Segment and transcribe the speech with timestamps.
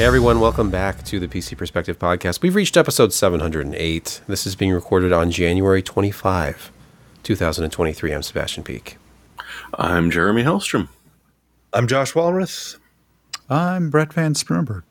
[0.00, 2.40] Hey everyone, welcome back to the PC Perspective Podcast.
[2.40, 4.22] We've reached episode 708.
[4.26, 6.72] This is being recorded on January 25,
[7.22, 8.14] 2023.
[8.14, 8.96] I'm Sebastian Peak.
[9.74, 10.88] I'm Jeremy Hellstrom.
[11.74, 12.78] I'm Josh Walrath.
[13.50, 14.84] I'm Brett Van Sprurenberg.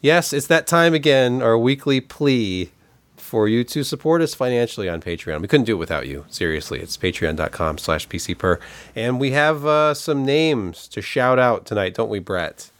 [0.00, 2.70] Yes, it's that time again, our weekly plea
[3.16, 5.40] for you to support us financially on Patreon.
[5.40, 6.26] We couldn't do it without you.
[6.28, 8.60] Seriously, it's patreon.com slash pcper.
[8.94, 12.70] And we have uh, some names to shout out tonight, don't we, Brett?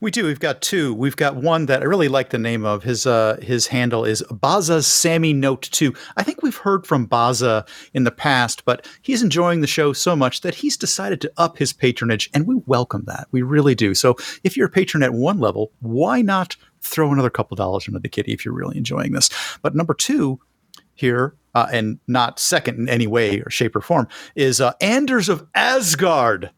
[0.00, 0.26] We do.
[0.26, 0.92] We've got two.
[0.92, 2.82] We've got one that I really like the name of.
[2.82, 5.94] His uh his handle is Baza's Sammy Note 2.
[6.16, 10.16] I think we've heard from Baza in the past, but he's enjoying the show so
[10.16, 13.28] much that he's decided to up his patronage, and we welcome that.
[13.30, 13.94] We really do.
[13.94, 18.00] So if you're a patron at one level, why not throw another couple dollars into
[18.00, 19.30] the kitty if you're really enjoying this?
[19.62, 20.40] But number two
[20.94, 25.28] here, uh, and not second in any way or shape or form, is uh, Anders
[25.28, 26.50] of Asgard.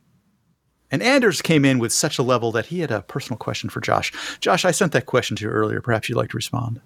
[0.90, 3.80] And Anders came in with such a level that he had a personal question for
[3.80, 4.12] Josh.
[4.40, 5.80] Josh, I sent that question to you earlier.
[5.80, 6.80] Perhaps you'd like to respond.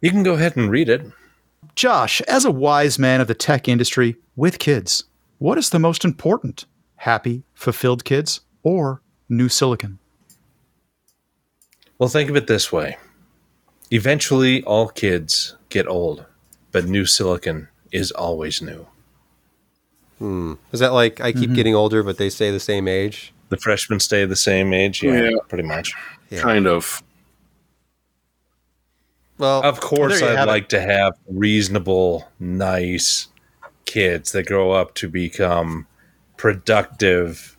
[0.00, 1.02] You can go ahead and read it.
[1.74, 5.04] Josh, as a wise man of the tech industry with kids,
[5.38, 6.64] what is the most important?
[6.96, 9.98] Happy, fulfilled kids or new silicon?
[11.98, 12.96] Well, think of it this way
[13.92, 16.24] eventually, all kids get old,
[16.72, 18.86] but new silicon is always new.
[20.18, 20.54] Hmm.
[20.72, 21.54] Is that like I keep Mm-hmm.
[21.54, 23.32] getting older, but they stay the same age?
[23.50, 25.02] The freshmen stay the same age.
[25.02, 25.36] Yeah, Yeah.
[25.48, 25.92] pretty much.
[26.30, 26.40] Yeah.
[26.40, 27.02] Kind of.
[29.38, 30.50] Well, Of course, there I'd have it.
[30.52, 33.28] like to have reasonable, nice
[33.86, 35.86] kids that grow up to become
[36.36, 37.56] productive,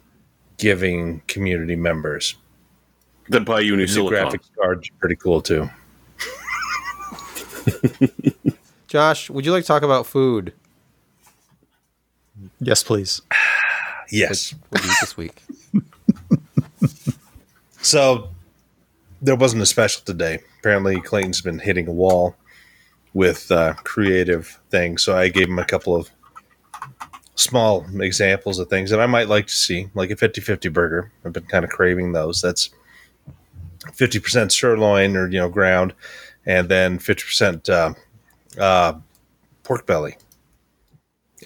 [0.57, 2.35] giving community members.
[3.29, 5.69] Then buy you new New graphics cards pretty cool too.
[8.87, 10.53] Josh, would you like to talk about food?
[12.59, 13.21] Yes, please.
[14.11, 14.51] Yes.
[14.71, 15.41] Do you this week?
[17.81, 18.29] So
[19.21, 20.39] there wasn't a special today.
[20.59, 22.35] Apparently, Clayton's been hitting a wall
[23.13, 25.03] with uh, creative things.
[25.03, 26.09] So I gave him a couple of
[27.35, 31.11] small examples of things that I might like to see, like a 50 50 burger.
[31.25, 32.41] I've been kind of craving those.
[32.41, 32.69] That's
[33.87, 35.93] 50% sirloin or, you know, ground,
[36.45, 37.93] and then 50% uh,
[38.61, 38.93] uh,
[39.63, 40.17] pork belly.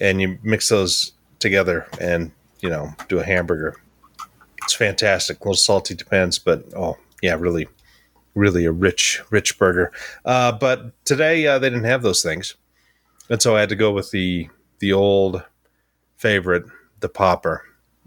[0.00, 2.30] And you mix those together and,
[2.60, 3.76] you know, do a hamburger.
[4.62, 5.38] It's fantastic.
[5.40, 7.68] A little salty depends, but oh yeah, really,
[8.34, 9.92] really a rich, rich burger.
[10.24, 12.56] Uh, but today uh, they didn't have those things,
[13.28, 15.42] and so I had to go with the the old
[16.16, 16.64] favorite,
[17.00, 17.62] the popper,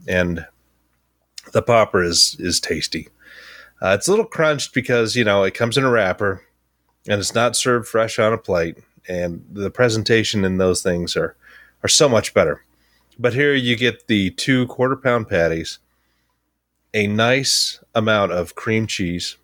[0.08, 0.46] and
[1.54, 3.08] the popper is is tasty.
[3.82, 6.44] Uh, it's a little crunched because you know it comes in a wrapper,
[7.08, 8.78] and it's not served fresh on a plate,
[9.08, 11.36] and the presentation in those things are
[11.84, 12.64] are so much better.
[13.20, 15.80] But here you get the two quarter pound patties
[16.94, 19.36] a nice amount of cream cheese.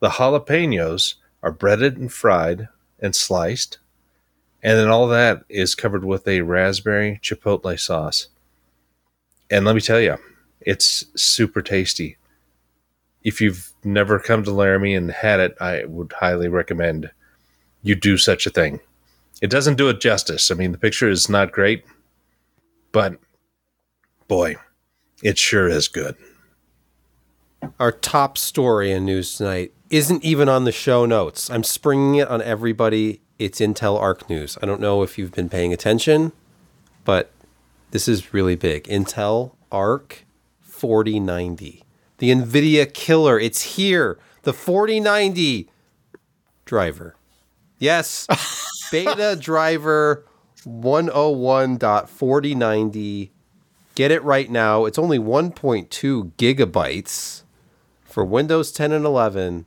[0.00, 2.68] The jalapenos are breaded and fried
[3.00, 3.78] and sliced.
[4.62, 8.28] And then all that is covered with a raspberry chipotle sauce.
[9.50, 10.18] And let me tell you,
[10.60, 12.18] it's super tasty.
[13.24, 17.10] If you've never come to Laramie and had it, I would highly recommend
[17.82, 18.80] you do such a thing.
[19.42, 20.50] It doesn't do it justice.
[20.50, 21.84] I mean, the picture is not great,
[22.92, 23.18] but
[24.28, 24.56] boy,
[25.22, 26.16] it sure is good.
[27.78, 31.50] Our top story in news tonight isn't even on the show notes.
[31.50, 33.20] I'm springing it on everybody.
[33.38, 34.56] It's Intel Arc News.
[34.62, 36.32] I don't know if you've been paying attention,
[37.04, 37.30] but
[37.90, 38.84] this is really big.
[38.84, 40.24] Intel Arc
[40.60, 41.84] 4090.
[42.18, 43.38] The NVIDIA killer.
[43.38, 44.18] It's here.
[44.42, 45.68] The 4090
[46.64, 47.16] driver.
[47.78, 48.26] Yes.
[48.92, 50.24] Beta driver
[50.66, 53.30] 101.4090.
[53.94, 54.84] Get it right now.
[54.84, 57.42] It's only 1.2 gigabytes
[58.02, 59.66] for Windows 10 and 11.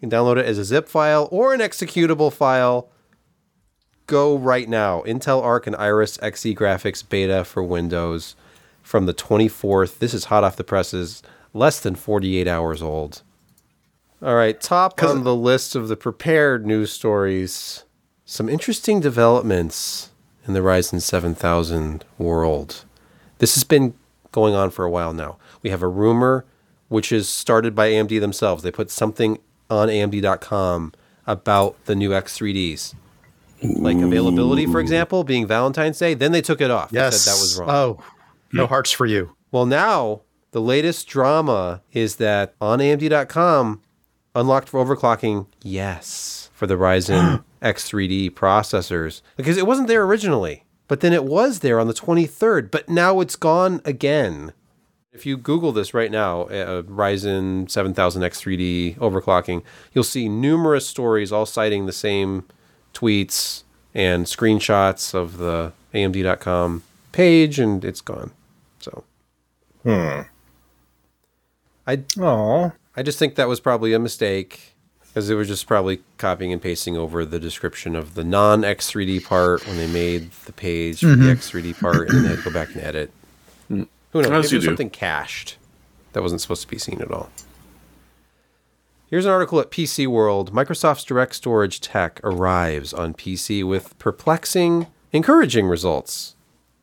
[0.00, 2.90] You can download it as a zip file or an executable file.
[4.06, 5.02] Go right now.
[5.02, 8.34] Intel Arc and Iris Xe graphics beta for Windows
[8.82, 9.98] from the 24th.
[9.98, 11.22] This is hot off the presses,
[11.52, 13.22] less than 48 hours old.
[14.22, 17.84] All right, top on the list of the prepared news stories.
[18.26, 20.09] Some interesting developments
[20.46, 22.84] in the Ryzen 7000 world.
[23.38, 23.94] This has been
[24.32, 25.38] going on for a while now.
[25.62, 26.44] We have a rumor
[26.88, 28.62] which is started by AMD themselves.
[28.62, 29.38] They put something
[29.68, 30.92] on AMD.com
[31.26, 32.94] about the new X3Ds.
[33.62, 36.14] Like availability, for example, being Valentine's Day.
[36.14, 36.90] Then they took it off.
[36.90, 37.20] They Yes.
[37.20, 37.70] said that was wrong.
[37.70, 37.98] Oh,
[38.52, 39.36] no hearts for you.
[39.52, 40.22] Well, now
[40.52, 43.82] the latest drama is that on AMD.com,
[44.34, 51.00] unlocked for overclocking, yes, for the Ryzen X3D processors because it wasn't there originally, but
[51.00, 54.52] then it was there on the 23rd, but now it's gone again.
[55.12, 59.62] If you Google this right now, uh, Ryzen 7000X3D overclocking,
[59.92, 62.44] you'll see numerous stories all citing the same
[62.94, 68.30] tweets and screenshots of the AMD.com page, and it's gone.
[68.78, 69.04] So,
[69.82, 70.20] Hmm.
[71.86, 72.72] I Oh.
[72.96, 74.69] I just think that was probably a mistake
[75.10, 79.24] because they were just probably copying and pasting over the description of the non X3D
[79.24, 81.28] part when they made the page for the mm-hmm.
[81.30, 83.12] X3D part, and then they had to go back and edit.
[83.70, 83.88] Mm.
[84.12, 84.30] Who knows?
[84.30, 85.56] Maybe As you there's something cached
[86.12, 87.30] that wasn't supposed to be seen at all.
[89.06, 90.52] Here's an article at PC World.
[90.52, 96.36] Microsoft's Direct Storage tech arrives on PC with perplexing, encouraging results.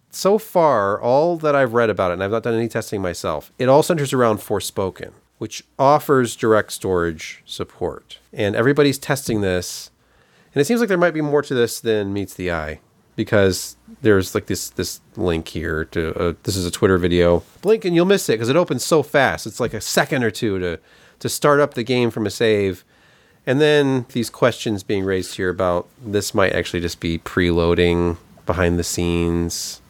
[0.09, 3.53] So far, all that I've read about it, and I've not done any testing myself,
[3.57, 8.19] it all centers around Forspoken, which offers direct storage support.
[8.33, 9.91] And everybody's testing this,
[10.53, 12.79] and it seems like there might be more to this than meets the eye,
[13.15, 17.43] because there's like this this link here to uh, this is a Twitter video.
[17.61, 19.45] Blink and you'll miss it because it opens so fast.
[19.45, 20.79] It's like a second or two to
[21.19, 22.83] to start up the game from a save.
[23.45, 28.77] And then these questions being raised here about this might actually just be preloading behind
[28.77, 29.81] the scenes,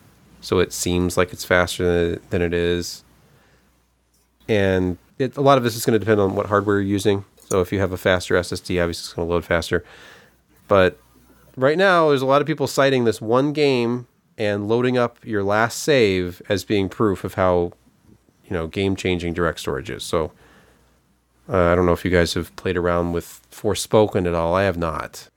[0.41, 3.03] so it seems like it's faster than, than it is.
[4.47, 7.25] And it, a lot of this is going to depend on what hardware you're using.
[7.49, 9.83] So if you have a faster SSD, obviously it's going to load faster.
[10.67, 10.99] But
[11.55, 15.43] right now, there's a lot of people citing this one game and loading up your
[15.43, 17.71] last save as being proof of how,
[18.45, 20.03] you know, game-changing direct storage is.
[20.03, 20.31] So
[21.49, 24.53] uh, I don't know if you guys have played around with Forspoken at all.
[24.53, 25.29] I have not.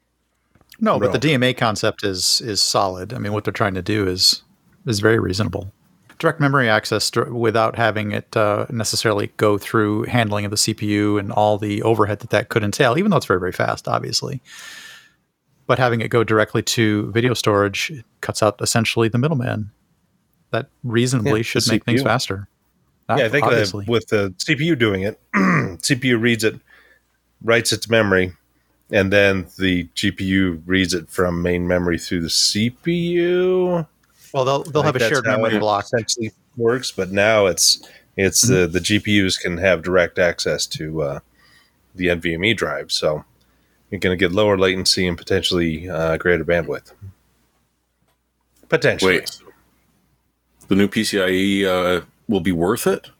[0.81, 3.13] No, but the DMA concept is is solid.
[3.13, 4.43] I mean, what they're trying to do is
[4.87, 5.73] is very reasonable.
[6.21, 11.33] Direct memory access without having it uh, necessarily go through handling of the CPU and
[11.33, 14.41] all the overhead that that could entail, even though it's very very fast, obviously.
[15.67, 17.91] But having it go directly to video storage
[18.21, 19.71] cuts out essentially the middleman.
[20.51, 22.05] That reasonably Yeah, should make things CPU.
[22.05, 22.49] faster.
[23.09, 23.87] Yeah, I think obviously.
[23.89, 26.61] with the CPU doing it, CPU reads it,
[27.43, 28.33] writes it to memory,
[28.91, 33.87] and then the GPU reads it from main memory through the CPU.
[34.33, 35.85] Well, they'll they'll have a shared how memory it block.
[35.85, 37.87] Essentially works, but now it's
[38.17, 38.73] it's the Mm-hmm.
[38.73, 41.21] the GPUs can have direct access to uh,
[41.95, 43.25] the NVMe drive, so
[43.91, 46.93] you're going to get lower latency and potentially uh, greater bandwidth.
[48.69, 49.39] Potentially, Wait.
[50.69, 53.11] The new PCIe uh, will be worth it?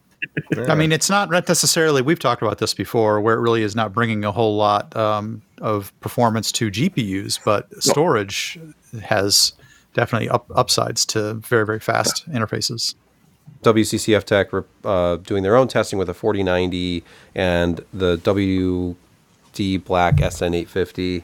[0.69, 2.01] I mean, it's not necessarily.
[2.01, 5.41] We've talked about this before, where it really is not bringing a whole lot um,
[5.59, 8.59] of performance to GPUs, but storage
[9.03, 9.53] has
[9.93, 12.95] definitely up, upsides to very very fast interfaces.
[13.63, 17.03] WCCF Tech were uh, doing their own testing with a 4090
[17.35, 21.23] and the WD Black SN850.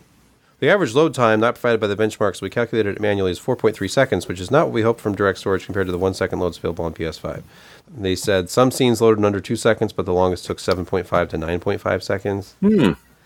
[0.59, 3.89] The average load time not provided by the benchmarks we calculated it manually is 4.3
[3.89, 6.39] seconds, which is not what we hoped from direct storage compared to the one second
[6.39, 7.43] loads available on PS5.
[7.95, 11.37] They said some scenes loaded in under two seconds, but the longest took 7.5 to
[11.37, 12.55] 9.5 seconds.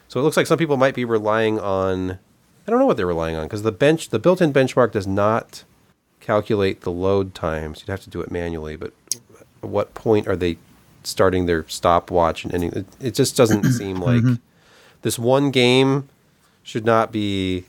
[0.10, 2.20] So it looks like some people might be relying on.
[2.68, 5.64] I don't know what they're relying on because the bench, the built-in benchmark does not
[6.20, 7.82] calculate the load times.
[7.82, 8.94] You'd have to do it manually, but
[9.64, 10.58] at what point are they
[11.04, 12.72] starting their stopwatch and ending?
[12.74, 14.28] It, it just doesn't seem mm-hmm.
[14.30, 14.40] like
[15.02, 16.10] this one game
[16.64, 17.66] should not be.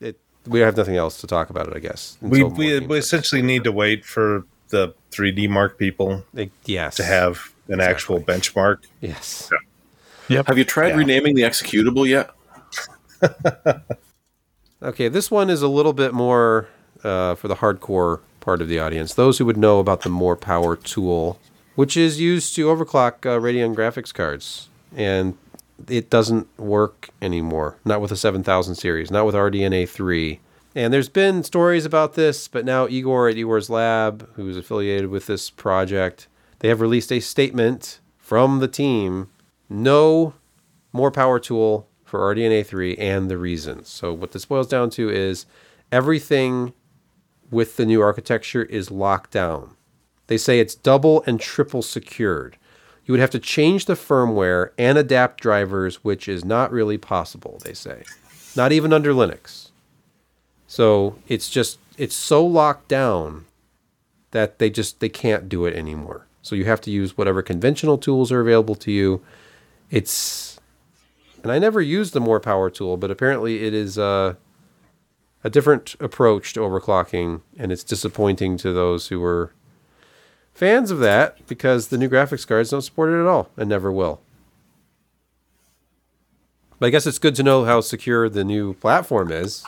[0.00, 0.18] It.
[0.46, 1.74] We have nothing else to talk about it.
[1.74, 6.24] I guess we we, we are- essentially need to wait for the 3D mark people
[6.34, 8.78] They- yes to have an actual benchmark.
[9.00, 9.50] yes.
[10.28, 10.42] Yeah.
[10.46, 10.96] Have you tried Yeah.
[10.96, 12.30] renaming the executable yet?
[14.84, 16.68] Okay, this one is a little bit more
[17.02, 19.14] uh, for the hardcore part of the audience.
[19.14, 21.40] Those who would know about the More Power tool,
[21.74, 25.38] which is used to overclock uh, Radeon graphics cards, and
[25.88, 27.78] it doesn't work anymore.
[27.86, 30.38] Not with the 7000 series, not with RDNA 3.
[30.74, 35.26] And there's been stories about this, but now Igor at Igor's Lab, who's affiliated with
[35.26, 36.28] this project,
[36.58, 39.30] they have released a statement from the team
[39.70, 40.34] no
[40.92, 43.88] more power tool for RDNA 3 and the reasons.
[43.88, 45.46] So what this boils down to is
[45.90, 46.72] everything
[47.50, 49.76] with the new architecture is locked down.
[50.26, 52.56] They say it's double and triple secured.
[53.04, 57.60] You would have to change the firmware and adapt drivers, which is not really possible,
[57.64, 58.04] they say.
[58.56, 59.70] Not even under Linux.
[60.66, 63.44] So it's just it's so locked down
[64.30, 66.26] that they just they can't do it anymore.
[66.42, 69.22] So you have to use whatever conventional tools are available to you.
[69.90, 70.53] It's
[71.44, 74.34] and I never used the more power tool, but apparently it is uh,
[75.44, 79.52] a different approach to overclocking, and it's disappointing to those who were
[80.54, 83.92] fans of that because the new graphics cards don't support it at all and never
[83.92, 84.22] will.
[86.78, 89.64] But I guess it's good to know how secure the new platform is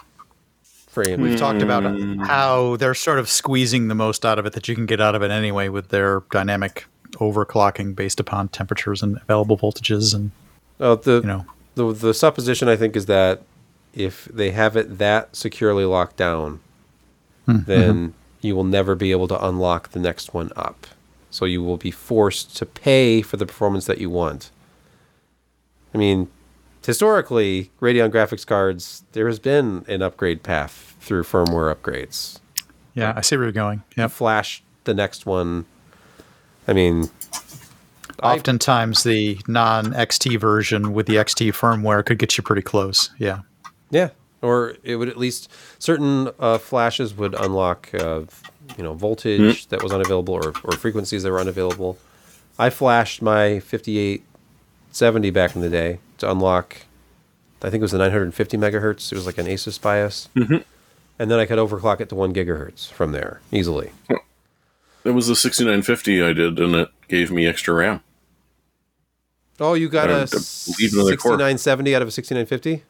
[0.63, 1.19] for AMD.
[1.21, 2.21] We've talked about Hmm.
[2.21, 5.15] how they're sort of squeezing the most out of it that you can get out
[5.15, 10.31] of it anyway with their dynamic overclocking based upon temperatures and available voltages and
[10.81, 11.45] Oh, the, you know
[11.77, 13.43] the the supposition I think is that
[13.95, 16.61] if they have it that securely locked down,
[17.47, 17.59] hmm.
[17.67, 18.17] then mm-hmm.
[18.41, 20.87] you will never be able to unlock the next one up.
[21.31, 24.51] So you will be forced to pay for the performance that you want.
[25.95, 26.29] I mean,
[26.85, 32.41] historically, Radeon graphics cards there has been an upgrade path through firmware upgrades.
[32.95, 33.83] yeah I see where you're going.
[33.97, 35.67] Yeah, Flash the next one.
[36.67, 37.11] I mean,
[38.23, 43.11] Oftentimes the non XT version with the XT firmware could get you pretty close.
[43.19, 43.41] Yeah.
[43.91, 44.11] Yeah,
[44.43, 48.23] or it would at least certain uh, flashes would unlock, uh,
[48.77, 51.99] you know, voltage that was unavailable or, or frequencies that were unavailable.
[52.59, 56.79] I flashed my 5870 back in the day to unlock.
[57.63, 59.13] I think it was the 950 megahertz.
[59.13, 60.59] It was like an Asus BIOS, mm-hmm.
[61.19, 63.93] and then I could overclock it to one gigahertz from there easily.
[65.05, 68.03] It was the 6950 I did, and it gave me extra RAM.
[69.59, 71.33] Oh, you got I a believe another core.
[71.33, 72.85] 6970 out of a 6950?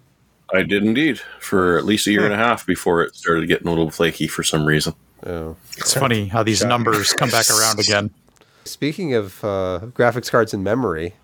[0.55, 3.67] I did indeed for at least a year and a half before it started getting
[3.67, 4.95] a little flaky for some reason.
[5.25, 5.57] Oh.
[5.77, 8.11] It's funny how these numbers come back around again.
[8.65, 11.15] Speaking of uh, graphics cards and memory,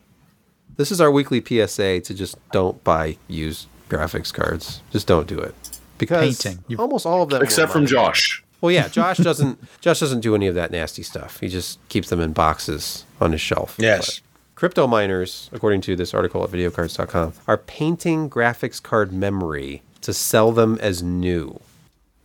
[0.77, 4.81] this is our weekly PSA to just don't buy used graphics cards.
[4.91, 5.55] Just don't do it
[5.99, 6.79] because Painting.
[6.79, 7.43] Almost all of them.
[7.43, 7.89] Except from mine.
[7.89, 8.43] Josh.
[8.61, 9.59] Well, yeah, Josh doesn't.
[9.81, 11.41] Josh doesn't do any of that nasty stuff.
[11.41, 13.77] He just keeps them in boxes on his shelf.
[13.79, 14.21] Yes.
[14.21, 14.32] But
[14.63, 20.53] crypto miners, according to this article at videocardz.com, are painting graphics card memory to sell
[20.53, 21.59] them as new.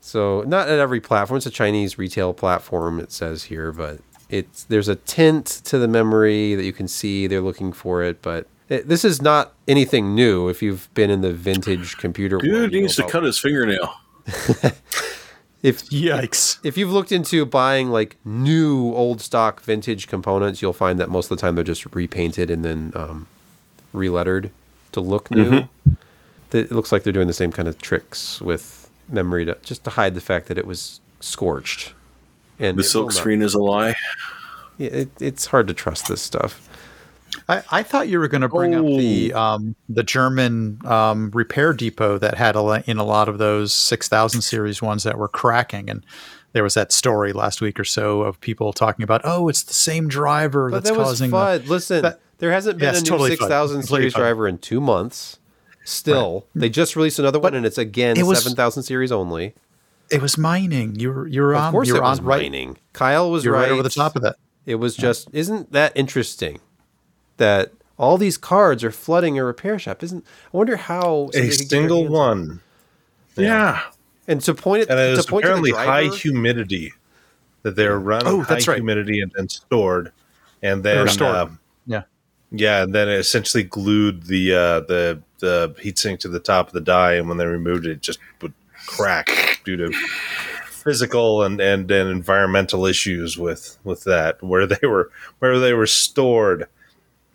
[0.01, 1.37] So not at every platform.
[1.37, 2.99] It's a Chinese retail platform.
[2.99, 7.25] It says here, but it's there's a tint to the memory that you can see.
[7.25, 10.47] They're looking for it, but it, this is not anything new.
[10.47, 13.39] If you've been in the vintage computer, world, Dude you know needs to cut his
[13.39, 13.91] fingernail.
[15.63, 16.59] If Yikes.
[16.63, 21.31] if you've looked into buying like new old stock vintage components, you'll find that most
[21.31, 23.27] of the time they're just repainted and then um,
[23.93, 24.51] relettered
[24.91, 25.67] to look new.
[26.51, 29.83] That It looks like they're doing the same kind of tricks with memory to just
[29.85, 31.93] to hide the fact that it was scorched.
[32.59, 33.95] And The silk screen is a lie.
[34.77, 36.66] Yeah, it, it's hard to trust this stuff.
[37.49, 41.71] I, I thought you were going to bring up the um, the German um, repair
[41.73, 45.89] depot that had a, in a lot of those 6000 series ones that were cracking.
[45.89, 46.05] And
[46.53, 49.73] there was that story last week or so of people talking about, oh, it's the
[49.73, 53.03] same driver But that's that was causing the-" Listen, That- there hasn't been a new
[53.05, 54.17] totally 6000 series FUD.
[54.17, 55.39] driver in two months.
[55.85, 59.53] Still, they just released another one, and it's again it was- 7000 series only.
[60.11, 60.95] It was mining.
[60.95, 61.71] You were you were Of on.
[61.71, 62.41] course, you were it was on right.
[62.43, 62.77] mining.
[62.93, 63.63] Kyle was You're right.
[63.63, 64.35] right over the top of that.
[64.65, 66.59] It was just isn't that interesting
[67.37, 70.03] that all these cards are flooding a repair shop?
[70.03, 72.59] Isn't I wonder how A somebody could get their single one.
[73.35, 73.81] Yeah.
[74.27, 76.93] and to point it And it to is point to the apparently high humidity
[77.63, 78.77] that they're running Oh, high that's right.
[78.77, 80.11] humidity and, and stored.
[80.63, 81.35] And They then stored.
[81.35, 81.47] uh,
[81.85, 82.03] Yeah.
[82.51, 86.73] yeah, and then it essentially glued the uh, the the heatsink to the top of
[86.73, 88.53] the die, and when they removed it, it just would
[88.87, 89.91] crack due to
[90.65, 95.85] physical and, and, and environmental issues with with that where they were where they were
[95.87, 96.67] stored.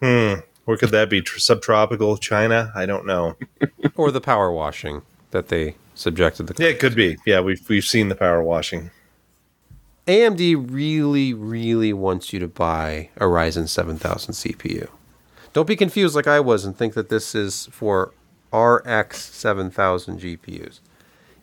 [0.02, 0.40] Hmm.
[0.64, 1.22] Where could that be?
[1.24, 2.72] Subtropical China?
[2.74, 3.36] I don't know.
[3.96, 7.16] or the power washing that they subjected the Yeah, it could be.
[7.24, 8.90] Yeah, we've we've seen the power washing.
[10.06, 14.88] AMD really, really wants you to buy a Ryzen 7000 CPU.
[15.52, 18.12] Don't be confused like I was and think that this is for
[18.52, 20.80] RX 7000 GPUs.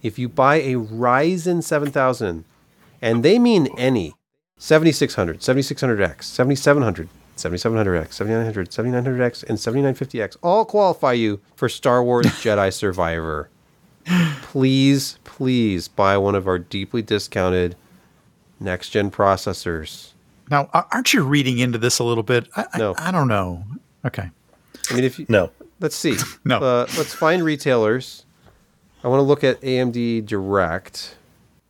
[0.02, 2.44] If you buy a Ryzen 7000,
[3.02, 4.14] and they mean any
[4.58, 7.10] 7600, 7600X, 7700,
[7.40, 13.50] 7700X, 7900, 7900X, and 7950X all qualify you for Star Wars Jedi Survivor.
[14.42, 17.76] Please, please buy one of our deeply discounted
[18.60, 20.14] next gen processors.
[20.50, 22.48] Now, aren't you reading into this a little bit?
[22.56, 22.96] I, I- No.
[22.98, 23.64] I, don't know.
[24.06, 24.30] Okay.
[24.90, 25.52] I mean, if you, No.
[25.80, 26.16] let's see,
[26.46, 26.58] No.
[26.58, 28.26] uh, let's find retailers.
[29.04, 31.16] I want to look at AMD Direct.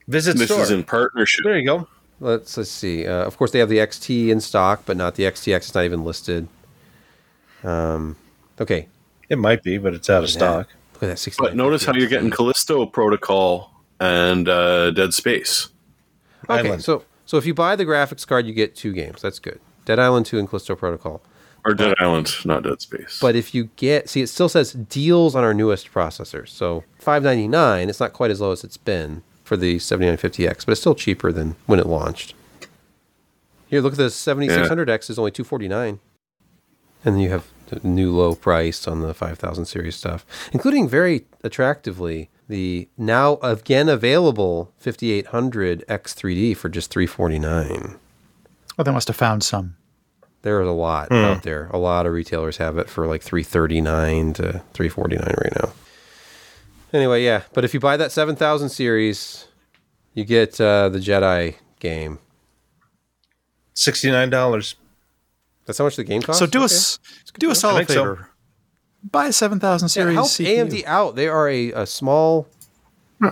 [0.08, 0.62] Visit This store.
[0.64, 1.44] is in partnership.
[1.44, 1.88] there you go.
[2.20, 3.08] Let's let's see.
[3.08, 5.56] Uh, of course, they have the XT in stock, but not the XTX.
[5.58, 6.48] It's not even listed.
[7.64, 8.16] Um,
[8.60, 8.88] okay,
[9.30, 10.38] It might be, but it's out of Yeah.
[10.38, 10.68] stock.
[10.94, 11.20] look at that.
[11.20, 11.42] 60.
[11.42, 15.70] But notice how you're getting Callisto Protocol and uh, Dead Space.
[16.50, 16.84] Okay, Island.
[16.84, 19.22] so so if you buy the graphics card, you get two games.
[19.22, 19.60] That's good.
[19.86, 21.22] Dead Island Two and Callisto Protocol.
[21.66, 23.20] Or Dead Island, not Dead Space.
[23.22, 26.50] But if you get, see, it still says deals on our newest processors.
[26.50, 27.90] So five ninety nine.
[27.90, 30.74] It's not quite as low as it's been for the seventy nine fifty X, but
[30.74, 32.36] it's still cheaper than when it launched.
[33.68, 36.00] Here, look at the seventy six hundred X is only two forty nine,
[37.04, 40.88] and then you have the new low price on the five thousand series stuff, including
[40.88, 47.96] very attractively the now again available 5800 X3D for just 349.
[48.78, 49.76] Oh, they must have found some.
[50.44, 51.16] There's a lot hmm.
[51.16, 51.68] out there.
[51.74, 55.72] A lot of retailers have it for like 339 to 349 right now.
[56.94, 59.48] Anyway, yeah, but if you buy that 7000 series,
[60.14, 62.20] you get uh, the Jedi game.
[63.74, 64.76] Sixty nine dollars.
[65.66, 66.40] That's how much the game costs.
[66.40, 66.66] So do Okay.
[66.66, 67.00] us
[67.38, 67.96] do a I solid think so.
[68.04, 68.30] favor.
[69.04, 70.68] Buy a seven thousand Yeah, series help CPU.
[70.70, 71.16] AMD out.
[71.16, 72.48] They are a, a small,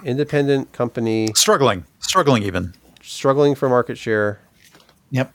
[0.06, 2.74] independent company Struggling, struggling even.
[3.02, 4.40] struggling for market share.
[5.12, 5.34] Yep.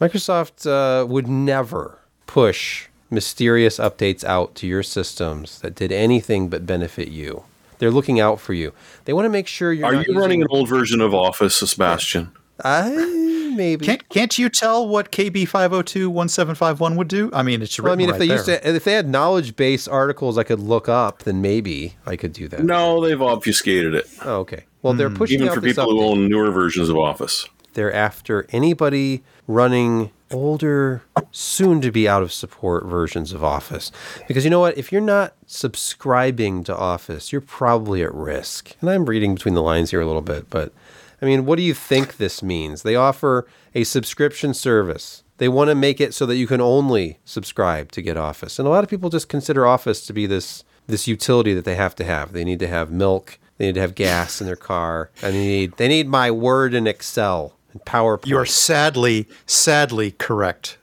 [0.00, 6.66] Microsoft uh, would never push mysterious updates out to your systems that did anything but
[6.66, 7.44] benefit you.
[7.78, 8.72] They're looking out for you.
[9.04, 9.86] They want to make sure you're.
[9.86, 12.30] Are not you running using- an old version of Office, Sebastian?
[12.64, 13.86] I maybe.
[13.86, 17.30] Can't can't you tell what KB five hundred two one seven five one would do?
[17.32, 18.36] I mean, it's well, I written mean, if right they there.
[18.36, 22.16] used to, if they had knowledge base articles I could look up, then maybe I
[22.16, 22.62] could do that.
[22.62, 24.08] No, they've obfuscated it.
[24.22, 24.64] Oh, okay.
[24.82, 25.16] Well, they're hmm.
[25.16, 27.48] pushing Even out for this people who own newer versions of Office.
[27.74, 33.92] They're after anybody running older, soon to be out of support versions of Office.
[34.26, 34.76] Because you know what?
[34.76, 38.74] If you're not subscribing to Office, you're probably at risk.
[38.80, 40.72] And I'm reading between the lines here a little bit, but
[41.20, 42.82] I mean, what do you think this means?
[42.82, 45.22] They offer a subscription service.
[45.38, 48.58] They want to make it so that you can only subscribe to get Office.
[48.58, 51.76] And a lot of people just consider Office to be this this utility that they
[51.76, 52.32] have to have.
[52.32, 55.46] They need to have milk, they need to have gas in their car, and they
[55.46, 58.26] need they need my Word and Excel and PowerPoint.
[58.26, 60.78] you are sadly, sadly correct.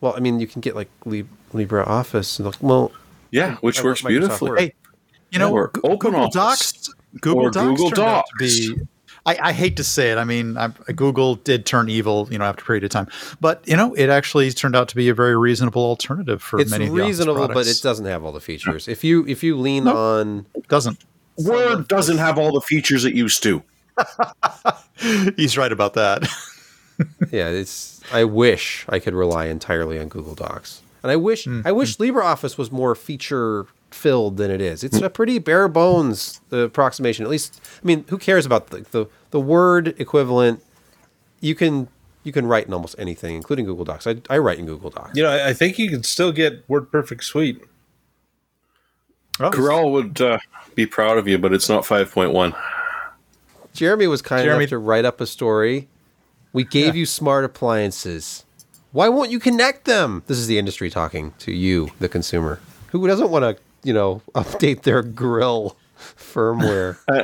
[0.00, 2.38] Well, I mean, you can get like Lib- LibreOffice.
[2.38, 2.92] And like, well,
[3.30, 4.50] Yeah, which I works beautifully.
[4.50, 4.60] Word.
[4.60, 4.74] Hey,
[5.30, 6.34] you know, Or Gu- Open Google Office.
[6.34, 6.94] Docs.
[7.20, 8.58] Google Or Docs Google turned out to Docs.
[8.74, 8.80] be.
[9.24, 10.18] I, I hate to say it.
[10.18, 13.06] I mean, i Google did turn evil, you know, after a period of time.
[13.40, 16.72] But you know, it actually turned out to be a very reasonable alternative for it's
[16.72, 18.88] many of the Office reasonable, but it doesn't have all the features.
[18.88, 20.98] If you if you lean on, doesn't.
[21.38, 23.62] Word doesn't have all the features it used to.
[25.36, 26.22] He's right about that.
[27.30, 28.00] yeah, it's.
[28.12, 32.58] I wish I could rely entirely on Google Docs, and I wish I wish LibreOffice
[32.58, 34.82] was more feature filled than it is.
[34.84, 37.24] It's a pretty bare bones the approximation.
[37.24, 40.62] At least, I mean, who cares about the the, the word equivalent?
[41.40, 41.88] You can
[42.24, 44.06] you can write in almost anything, including Google Docs.
[44.06, 45.16] I, I write in Google Docs.
[45.16, 47.62] You know, I, I think you can still get WordPerfect Suite.
[49.38, 50.38] Corel would uh,
[50.74, 52.54] be proud of you, but it's not 5.1.
[53.72, 55.88] Jeremy was kind Jeremy- enough to write up a story.
[56.52, 58.44] We gave you smart appliances.
[58.92, 60.22] Why won't you connect them?
[60.26, 62.60] This is the industry talking to you, the consumer.
[62.90, 66.98] Who doesn't want to, you know, update their grill firmware?
[67.08, 67.22] Uh,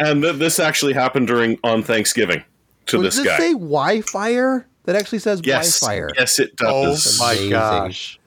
[0.00, 2.44] and th- this actually happened during on Thanksgiving
[2.86, 3.36] to Does this it guy.
[3.36, 4.64] Does it say Wi-Fi?
[4.84, 6.12] That actually says yes, Wi-Fi.
[6.16, 7.18] yes, it does.
[7.20, 7.50] Oh my amazing.
[7.50, 8.20] gosh!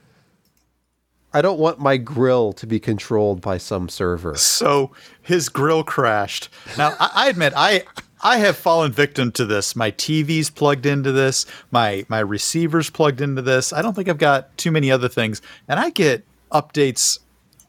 [1.33, 4.35] I don't want my grill to be controlled by some server.
[4.35, 4.91] So
[5.21, 6.49] his grill crashed.
[6.77, 7.83] Now I, I admit I
[8.23, 9.75] I have fallen victim to this.
[9.75, 11.45] My TV's plugged into this.
[11.71, 13.71] My my receiver's plugged into this.
[13.73, 17.19] I don't think I've got too many other things, and I get updates.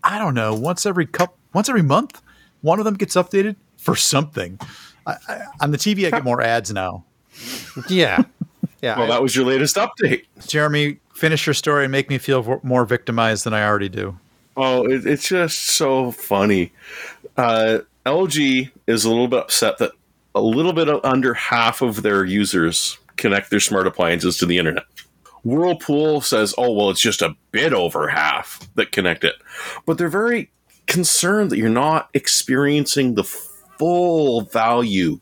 [0.05, 2.20] I don't know once every cup once every month.
[2.62, 4.59] One of them gets updated for something.
[5.07, 7.05] I, I, on the TV, I get more ads now.
[7.88, 8.22] Yeah,
[8.83, 8.96] yeah.
[8.96, 10.25] well, I- that was your latest update.
[10.46, 14.18] Jeremy, finish your story and make me feel more victimized than I already do.
[14.56, 16.72] Oh, it, it's just so funny.
[17.37, 19.92] Uh, LG is a little bit upset that
[20.35, 24.82] a little bit under half of their users connect their smart appliances to the internet.
[25.44, 29.37] Whirlpool says, oh, well, it's just a bit over half that connect it.
[29.87, 30.50] But they're very
[30.88, 35.20] concerned that you're not experiencing the full value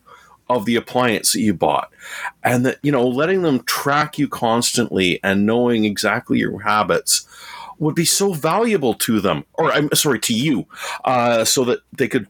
[0.51, 1.91] of the appliance that you bought.
[2.43, 7.27] And that you know letting them track you constantly and knowing exactly your habits
[7.79, 10.67] would be so valuable to them or i'm sorry to you
[11.05, 12.29] uh, so that they could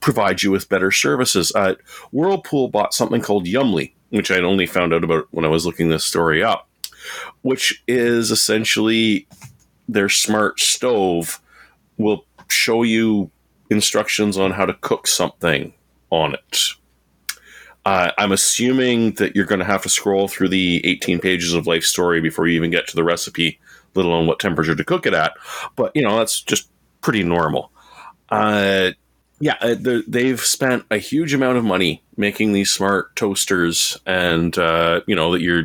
[0.00, 1.52] provide you with better services.
[1.54, 1.74] Uh,
[2.12, 5.88] whirlpool bought something called Yummly which i'd only found out about when i was looking
[5.88, 6.68] this story up
[7.42, 9.26] which is essentially
[9.88, 11.40] their smart stove
[11.96, 13.30] will show you
[13.70, 15.72] instructions on how to cook something
[16.10, 16.58] on it
[17.90, 21.66] uh, I'm assuming that you're going to have to scroll through the 18 pages of
[21.66, 23.58] life story before you even get to the recipe,
[23.96, 25.32] let alone what temperature to cook it at.
[25.74, 27.72] But you know that's just pretty normal.
[28.28, 28.92] Uh,
[29.40, 34.56] yeah, uh, the- they've spent a huge amount of money making these smart toasters, and
[34.56, 35.64] uh, you know that you're.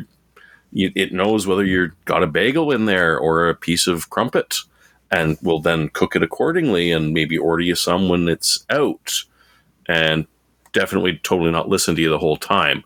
[0.72, 4.56] You, it knows whether you've got a bagel in there or a piece of crumpet,
[5.12, 9.12] and will then cook it accordingly, and maybe order you some when it's out,
[9.88, 10.26] and
[10.76, 12.84] definitely totally not listen to you the whole time.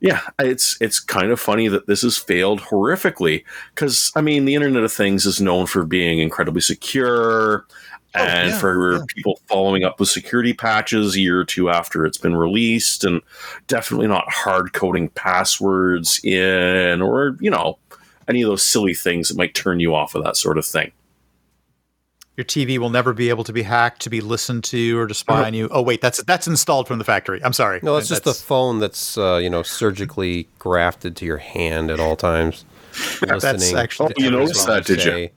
[0.00, 4.54] Yeah, it's it's kind of funny that this has failed horrifically because I mean the
[4.54, 7.66] Internet of Things is known for being incredibly secure
[8.14, 9.02] oh, and yeah, for yeah.
[9.14, 13.20] people following up with security patches a year or two after it's been released and
[13.66, 17.76] definitely not hard coding passwords in or you know
[18.26, 20.92] any of those silly things that might turn you off of that sort of thing.
[22.36, 25.12] Your TV will never be able to be hacked, to be listened to, or to
[25.14, 25.68] spy on you.
[25.70, 27.42] Oh wait, that's that's installed from the factory.
[27.44, 27.80] I'm sorry.
[27.82, 32.00] No, it's just the phone that's uh, you know surgically grafted to your hand at
[32.00, 32.64] all times.
[33.20, 35.28] That's actually- Oh, you noticed that, did you?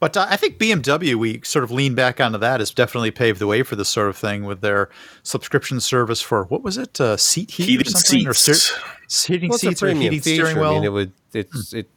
[0.00, 3.38] But uh, I think BMW, we sort of lean back onto that, has definitely paved
[3.38, 4.88] the way for this sort of thing with their
[5.22, 8.72] subscription service for what was it, uh, seat heat Heated or something, or seats.
[9.08, 10.46] steer- heating Well, a seats or heating feature.
[10.46, 10.70] steering wheel.
[10.70, 11.12] I mean, it would.
[11.34, 11.88] It's it.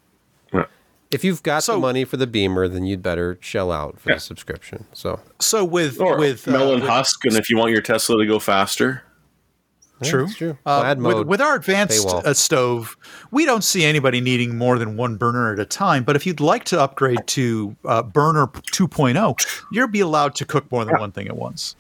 [1.10, 1.16] Yeah.
[1.16, 4.10] If you've got So- the money for the Beamer, then you'd better shell out for
[4.10, 4.16] Yeah.
[4.16, 4.86] the subscription.
[4.94, 8.18] So so with Or with uh, melon with- husk, and if you want your Tesla
[8.18, 9.04] to go faster,
[10.02, 10.28] yeah, True.
[10.28, 10.58] true.
[10.66, 12.96] Uh, Plaid with, with our advanced uh, stove,
[13.32, 16.04] we don't see anybody needing more than one burner at a time.
[16.04, 20.72] But if you'd like to upgrade to uh, burner 2.0, you'll be allowed to cook
[20.72, 21.76] more than one thing at once.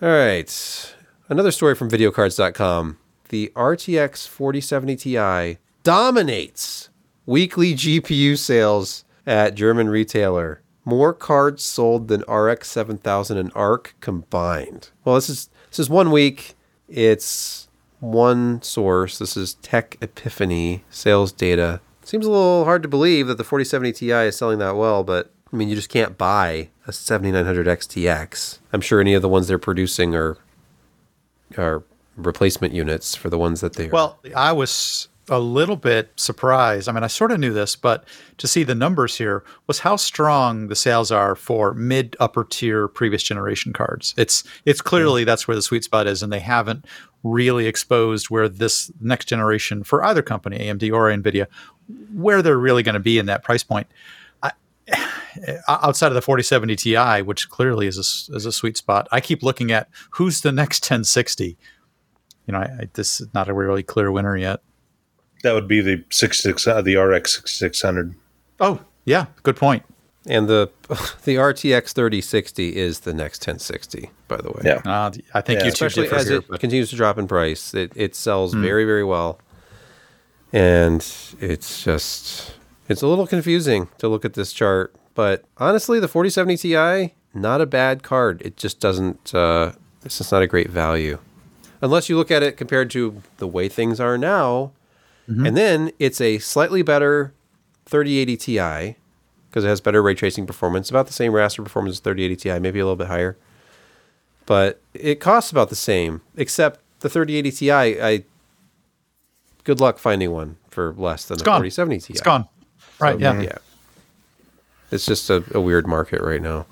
[0.00, 0.94] All right.
[1.28, 2.98] Another story from videocardz.com.
[3.30, 6.90] The RTX 4070 Ti dominates
[7.26, 10.62] weekly GPU sales at German retailer.
[10.84, 14.90] More cards sold than RX 7000 and ARC combined.
[15.04, 16.54] Well, this is this is one week.
[16.88, 17.68] It's
[18.00, 19.18] one source.
[19.18, 21.80] This is Tech Epiphany sales data.
[22.04, 25.30] Seems a little hard to believe that the 4070 Ti is selling that well, but
[25.52, 28.58] I mean, you just can't buy a 7900 XTX.
[28.72, 30.36] I'm sure any of the ones they're producing are
[31.56, 31.84] are
[32.16, 33.92] replacement units for the ones that they are.
[33.92, 36.88] Well, I was a little bit surprised.
[36.88, 38.04] I mean, I sort of knew this, but
[38.36, 42.86] to see the numbers here was how strong the sales are for mid upper tier
[42.86, 44.14] previous generation cards.
[44.18, 46.84] It's it's clearly that's where the sweet spot is, and they haven't
[47.22, 51.46] really exposed where this next generation for either company, AMD or Nvidia,
[52.12, 53.86] where they're really going to be in that price point.
[54.42, 54.52] I,
[55.68, 59.42] outside of the 4070 Ti, which clearly is a, is a sweet spot, I keep
[59.42, 61.56] looking at who's the next 1060
[62.46, 64.60] you know, I, I, this is not a really clear winner yet.
[65.42, 68.14] That would be the six six uh, the RX six hundred.
[68.60, 69.82] Oh, yeah, good point.
[70.26, 70.70] and the
[71.24, 74.62] the RTX 3060 is the next 1060, by the way.
[74.64, 74.80] Yeah.
[74.84, 75.66] Uh, I think Yeah.
[75.66, 76.38] you two especially as here.
[76.38, 77.74] it but- continues to drop in price.
[77.74, 79.40] It it sells very very well,
[80.52, 81.00] and
[81.40, 82.54] it's just
[82.88, 84.94] it's a little confusing to look at this chart.
[85.14, 88.42] But honestly, the 4070 Ti not a bad card.
[88.42, 89.34] It just doesn't.
[89.34, 89.72] Uh,
[90.04, 91.18] it's just not a great value,
[91.80, 94.72] unless you look at it compared to the way things are now.
[95.32, 95.46] Mm-hmm.
[95.46, 97.32] And then it's a slightly better
[97.86, 98.96] 3080 Ti
[99.48, 102.58] because it has better ray tracing performance, about the same raster performance as 3080 Ti,
[102.58, 103.36] maybe a little bit higher
[104.46, 106.20] but it costs about the same.
[106.36, 108.24] Except the 3080 Ti, I
[109.64, 111.60] good luck finding one for less than the gone.
[111.60, 112.12] 4070 Ti.
[112.12, 112.48] It's gone.
[112.98, 113.40] Right, yeah.
[113.40, 113.58] Yeah,
[114.90, 116.66] it's just a, a weird market right now.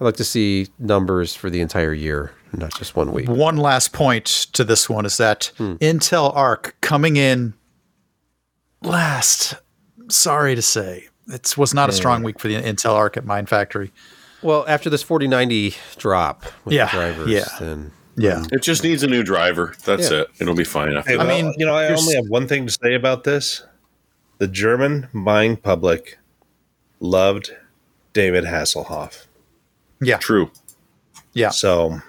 [0.00, 3.28] I'd like to see numbers for the entire year, not just one week.
[3.28, 5.74] One last point to this one is that Hmm.
[5.74, 7.54] Intel Arc coming in
[8.82, 9.54] last.
[10.08, 13.90] Sorry to say, it was not a strong week for the Intel Arc at Mindfactory.
[14.42, 17.44] Well, after this 4090 drop with Yeah, the drivers, yeah.
[17.58, 19.74] then Yeah, it just needs a new driver.
[19.86, 20.20] That's Yeah.
[20.22, 20.28] it.
[20.38, 21.26] It'll be fine after Hey, that.
[21.26, 23.62] well, mean, you know, I only have one thing to say about this:
[24.38, 26.18] the German buying public
[27.00, 27.56] loved
[28.12, 29.24] David Hasselhoff.
[30.02, 30.50] yeah, True.
[31.32, 31.48] yeah.
[31.48, 32.02] So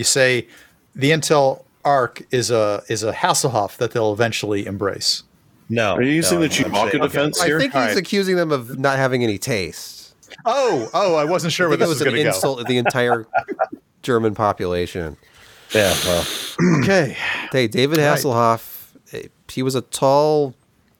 [0.00, 0.46] You say
[0.94, 5.24] the Intel Arc is a is a Hasselhoff that they'll eventually embrace.
[5.68, 7.56] no, Are you using no, the I'm Chewbacca saying- defense I here?
[7.58, 7.96] I think he's All right.
[7.98, 10.14] accusing them of not having any taste.
[10.46, 12.34] Oh, oh, I wasn't sure I where that this was was an going to go.
[12.34, 13.26] insult to the entire
[14.02, 15.18] German population.
[15.74, 16.24] Yeah, well,
[16.82, 17.14] Okay.
[17.52, 20.54] Hey, David Hasselhoff, eh, he was a tall,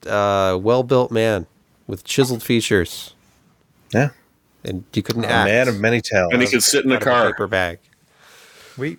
[0.05, 1.47] uh, well-built man
[1.87, 3.15] with chiseled features,
[3.95, 4.09] yeah,
[4.63, 5.47] and you couldn't a act.
[5.49, 6.33] man of many talents.
[6.33, 7.31] and he could sit in a out a car.
[7.31, 7.79] paper bag.
[8.77, 8.97] We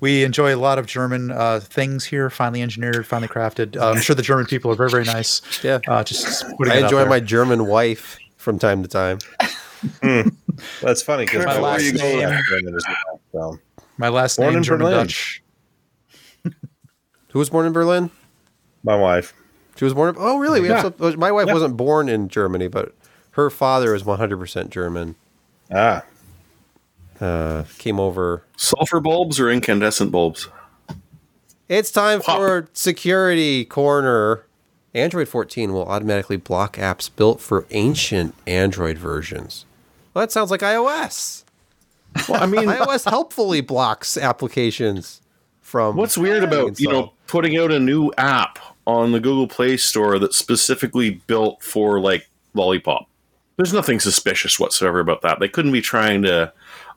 [0.00, 3.76] we enjoy a lot of German uh, things here, finely engineered, finely crafted.
[3.76, 5.40] Uh, I'm sure the German people are very, very nice.
[5.64, 5.78] Yeah.
[5.88, 7.08] Uh, just putting I enjoy there.
[7.08, 9.18] my German wife from time to time.
[10.82, 12.28] That's funny because My my last last name-
[12.64, 12.84] name is
[13.32, 13.58] so.
[13.98, 15.06] my last Born name in German Berlin.
[15.06, 15.42] Dutch.
[17.32, 18.10] Who was born in Berlin?
[18.82, 19.34] My wife.
[19.76, 20.10] She was born.
[20.10, 20.60] In, oh, really?
[20.60, 21.54] We have some, my wife Yeah.
[21.54, 22.94] wasn't born in Germany, but
[23.32, 25.16] her father is 100% German.
[25.72, 26.04] Ah,
[27.20, 28.44] Uh, came over.
[28.56, 30.48] Sulfur bulbs or incandescent bulbs?
[31.68, 32.36] It's time Pop.
[32.36, 34.44] for security corner.
[34.94, 39.64] Android 14 will automatically block apps built for ancient Android versions.
[40.12, 41.44] Well, that sounds like iOS.
[42.28, 45.20] Well, I mean, iOS helpfully blocks applications
[45.60, 49.76] from What's weird about you know putting out a new app on the Google Play
[49.76, 53.08] Store that's specifically built for like Lollipop?
[53.56, 55.40] There's nothing suspicious whatsoever about that.
[55.40, 56.52] They couldn't be trying to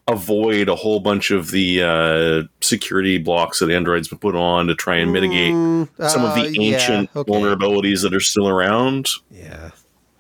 [0.08, 4.76] avoid a whole bunch of the uh, security blocks that Android's been put on to
[4.76, 7.30] try and mitigate Mm, some of uh, the yeah, ancient okay.
[7.32, 9.10] vulnerabilities that are still around.
[9.32, 9.72] Yeah.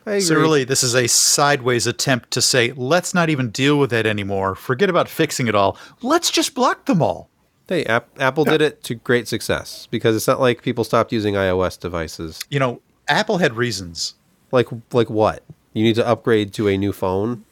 [0.05, 3.91] I So really, this is a sideways attempt to say, let's not even deal with
[3.93, 4.55] it anymore.
[4.55, 5.77] Forget about fixing it all.
[6.01, 7.29] Let's just block them all.
[7.67, 11.33] Hey, App- Apple did it to great success because it's not like people stopped using
[11.33, 12.41] iOS devices.
[12.49, 14.15] You know, Apple had reasons.
[14.53, 15.43] Like like what?
[15.73, 17.43] You need to upgrade to a new phone.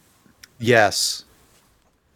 [0.59, 1.25] Yes.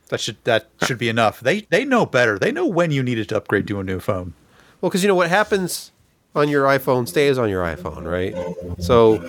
[0.10, 1.40] That should that should be enough.
[1.40, 2.38] They they know better.
[2.38, 4.34] They know when you needed to upgrade to a new phone.
[4.82, 5.92] Well, because you know what happens
[6.36, 8.36] on your iPhone stays on your iPhone, right?
[8.80, 9.24] So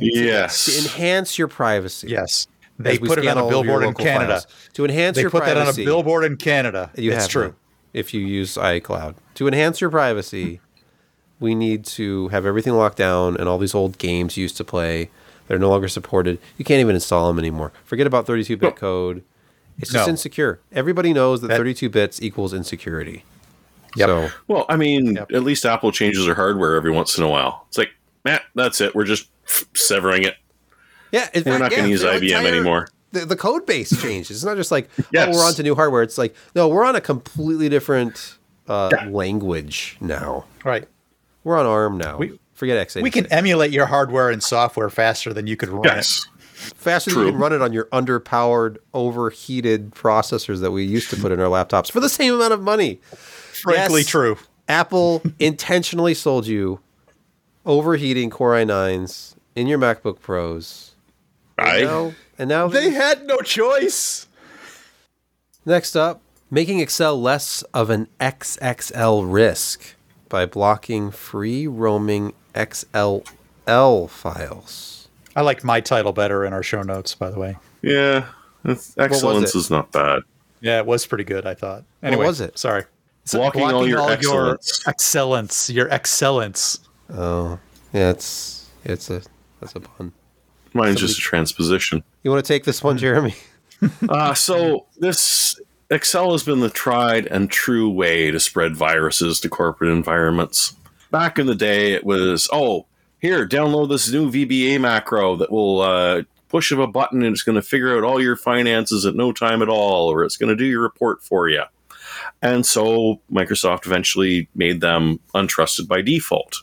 [0.00, 0.84] yes, to Yes.
[0.86, 2.46] enhance your privacy, Yes.
[2.78, 4.32] They put it on a all of your billboard in Canada.
[4.40, 4.46] files.
[4.72, 6.90] To enhance They your They put that on a billboard in Canada.
[6.96, 7.54] You it's true.
[7.92, 9.14] that if you use iCloud.
[9.36, 10.60] To enhance your privacy,
[11.38, 14.64] we need to have everything locked down and all these old games you used to
[14.64, 15.10] play
[15.46, 16.38] they're no longer supported.
[16.56, 17.70] You can't even install them anymore.
[17.84, 19.22] Forget about 32-bit code.
[19.78, 20.10] It's just No.
[20.10, 20.60] insecure.
[20.72, 23.24] Everybody knows that That- 32 bits equals insecurity.
[23.96, 24.08] Yep.
[24.08, 25.32] So Well, I mean, Yep.
[25.32, 27.64] at least Apple changes their hardware every once in a while.
[27.68, 27.90] It's like,
[28.24, 28.94] man, that's it.
[28.94, 29.28] We're just
[29.74, 30.34] severing it.
[31.12, 32.88] yeah, in We're fact, not going to yeah, use IBM entire- anymore.
[33.12, 34.36] The, the code base changes.
[34.38, 35.28] It's not just like Yes.
[35.32, 36.02] oh we're on to new hardware.
[36.02, 38.34] It's like no, we're on a completely different
[38.68, 39.08] uh, Yeah.
[39.10, 40.44] language now.
[40.64, 40.88] Right.
[41.44, 42.16] We're on ARM now.
[42.16, 43.02] We- Forget x86.
[43.02, 46.24] We can emulate your hardware and software faster than you could run Yes.
[46.76, 47.26] Faster than True.
[47.26, 51.40] you can run it on your underpowered, overheated processors that we used to put in
[51.40, 53.00] our laptops for the same amount of money.
[53.62, 54.08] Frankly Yes.
[54.10, 54.38] true.
[54.68, 56.80] Apple intentionally sold you
[57.66, 60.94] overheating Core i9s in your MacBook Pros.
[61.58, 64.26] And now, and now They had no choice.
[65.64, 69.94] next up, making Excel less of an XXL risk
[70.28, 74.93] by blocking free roaming XLL files.
[75.36, 77.56] I like my title better in our show notes, by the way.
[77.82, 78.26] yeah.
[78.96, 80.22] Excellence is not bad.
[80.60, 81.84] Yeah, it was pretty good, I thought.
[82.02, 82.58] Anyway, was it?
[82.58, 82.84] Sorry.
[83.24, 84.82] It's Blocking all your excellence.
[84.86, 86.78] excellence, your excellence.
[87.12, 87.58] Oh,
[87.92, 89.22] yeah, it's it's a
[89.60, 90.12] that's a pun.
[90.72, 92.02] Mine's just a transposition.
[92.22, 93.34] You want to take this one, Jeremy?
[94.08, 99.48] Uh, so this Excel has been the tried and true way to spread viruses to
[99.50, 100.74] corporate environments.
[101.10, 102.86] Back in the day, it was oh
[103.24, 107.42] here download this new VBA macro that will uh, push of a button and it's
[107.42, 110.50] going to figure out all your finances at no time at all, or it's going
[110.50, 111.62] to do your report for you.
[112.42, 116.56] And so Microsoft eventually made them untrusted by default,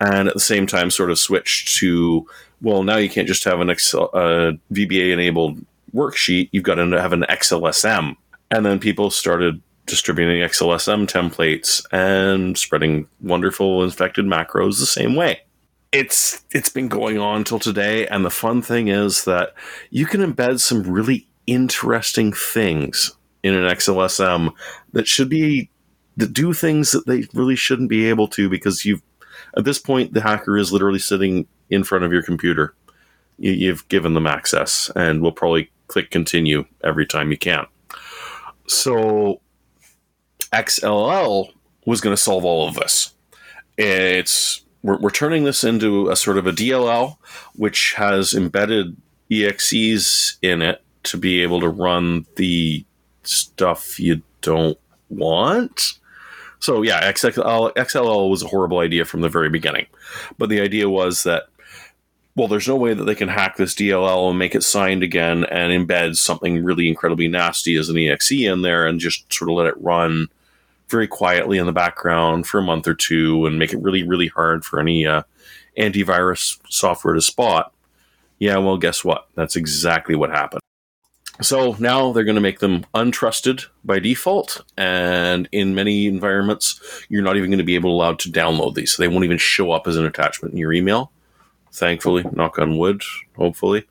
[0.00, 2.26] and at the same time, sort of switched to
[2.62, 5.58] well, now you can't just have an Excel uh, VBA enabled
[5.94, 8.16] worksheet, you've got to have an XLSM.
[8.50, 15.42] And then people started distributing XLSM templates and spreading wonderful infected macros the same way.
[15.90, 19.54] It's it's been going on till today, and the fun thing is that
[19.90, 24.52] you can embed some really interesting things in an XLSM
[24.92, 25.70] that should be
[26.18, 29.02] that do things that they really shouldn't be able to because you've
[29.56, 32.74] at this point the hacker is literally sitting in front of your computer
[33.38, 37.66] you, you've given them access and will probably click continue every time you can.
[38.66, 39.40] So
[40.52, 41.52] XLL
[41.86, 43.14] was going to solve all of this.
[43.78, 47.16] It's we're, we're turning this into a sort of a DLL,
[47.54, 48.96] which has embedded
[49.30, 52.84] EXEs in it to be able to run the
[53.22, 55.94] stuff you don't want.
[56.60, 59.86] So yeah, XLL, XLL was a horrible idea from the very beginning,
[60.38, 61.44] but the idea was that
[62.38, 65.42] well, there's no way that they can hack this DLL and make it signed again
[65.46, 69.56] and embed something really incredibly nasty as an EXE in there and just sort of
[69.56, 70.28] let it run
[70.88, 74.28] very quietly in the background for a month or two and make it really, really
[74.28, 75.22] hard for any uh,
[75.78, 77.72] antivirus software to spot.
[78.38, 79.28] Yeah, well, guess what?
[79.34, 80.62] That's exactly what happened.
[81.40, 87.22] So now they're going to make them untrusted by default, and in many environments, you're
[87.22, 88.92] not even going to be able allowed to download these.
[88.92, 91.12] So they won't even show up as an attachment in your email
[91.72, 93.02] thankfully, knock on wood,
[93.36, 93.86] hopefully.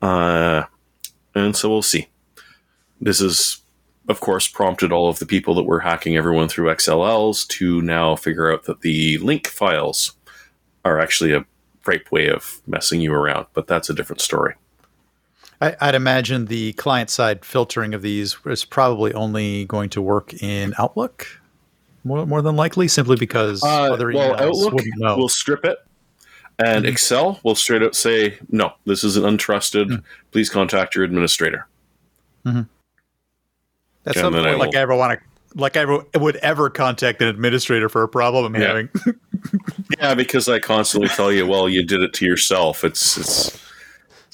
[0.00, 0.64] Uh,
[1.34, 2.08] and so we'll see.
[3.00, 3.62] This is,
[4.08, 8.16] of course, prompted all of the people that were hacking everyone through XLLs to now
[8.16, 10.14] figure out that the link files
[10.84, 11.44] are actually a
[11.84, 14.54] rape way of messing you around, but that's a different story.
[15.60, 20.32] I, I'd imagine the client side filtering of these is probably only going to work
[20.42, 21.26] in Outlook,
[22.04, 24.80] more, more than likely, simply because Uh, other well, Outlook
[25.16, 25.78] will strip it,
[26.58, 26.92] and mm-hmm.
[26.92, 29.86] Excel will straight out say, no, this is an untrusted.
[29.88, 30.02] Mm.
[30.30, 31.66] Please contact your administrator.
[32.46, 32.77] At
[34.06, 35.84] And some then I point, will- like I ever want to like I
[36.18, 38.66] would ever contact an administrator for a problem I'm Yeah.
[38.68, 38.88] having.
[39.98, 42.84] Yeah, because I constantly tell you, well, you did it to yourself.
[42.84, 43.50] It's it's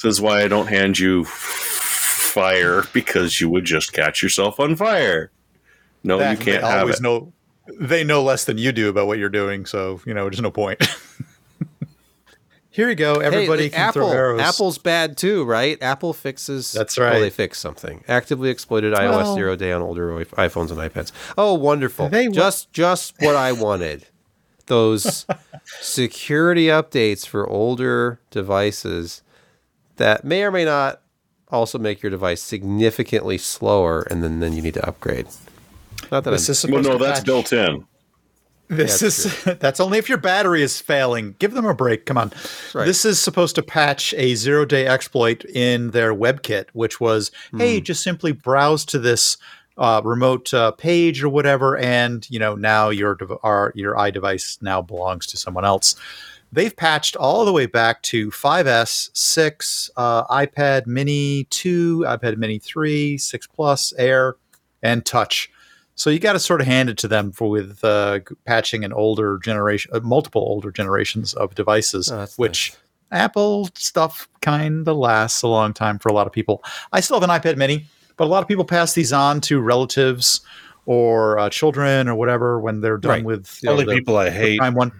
[0.02, 4.74] this is why I don't hand you fire because you would just catch yourself on
[4.76, 5.30] fire.
[6.02, 7.02] No, That you can't have always it.
[7.02, 7.32] know
[7.80, 10.50] they know less than you do about what you're doing, so you know there's no
[10.50, 10.82] point.
[12.74, 13.14] Here you go.
[13.20, 14.40] Everybody hey, can Apple, throw arrows.
[14.40, 15.80] Apple's bad too, right?
[15.80, 16.72] Apple fixes.
[16.72, 17.20] That's Oh, right.
[17.20, 18.02] they fix something.
[18.08, 21.12] Actively exploited iOS Well- zero day on older iPhones and iPads.
[21.38, 22.08] Oh, wonderful!
[22.08, 24.06] They wa- just just what I wanted.
[24.66, 25.24] Those
[25.80, 29.22] security updates for older devices
[29.96, 31.00] that may or may not
[31.50, 35.26] also make your device significantly slower, and then then you need to upgrade.
[36.10, 37.86] Not that This I'm, is Well, no, to that's patch- built in.
[38.68, 41.34] This That's is that's only if your battery is failing.
[41.38, 42.06] Give them a break.
[42.06, 42.32] Come on.
[42.74, 42.86] Right.
[42.86, 47.78] This is supposed to patch a zero day exploit in their WebKit, which was, hey,
[47.78, 47.84] Hmm.
[47.84, 49.36] just simply browse to this
[49.76, 54.80] uh, remote uh, page or whatever, and you know now your our, your iDevice now
[54.80, 55.96] belongs to someone else.
[56.52, 62.60] They've patched all the way back to 5S, 6, uh, iPad Mini 2, iPad Mini
[62.60, 64.36] 3, 6 Plus, Air,
[64.80, 65.50] and Touch.
[65.96, 68.92] So you got to sort of hand it to them for with uh, patching an
[68.92, 72.74] older generation, uh, multiple older generations of devices, Oh, which
[73.12, 76.64] Apple stuff kind of lasts a long time for a lot of people.
[76.92, 79.60] I still have an iPad Mini, but a lot of people pass these on to
[79.60, 80.40] relatives
[80.86, 83.24] or uh, children or whatever when they're done Right.
[83.24, 84.60] with The only the- people I hate.
[84.60, 84.90] one.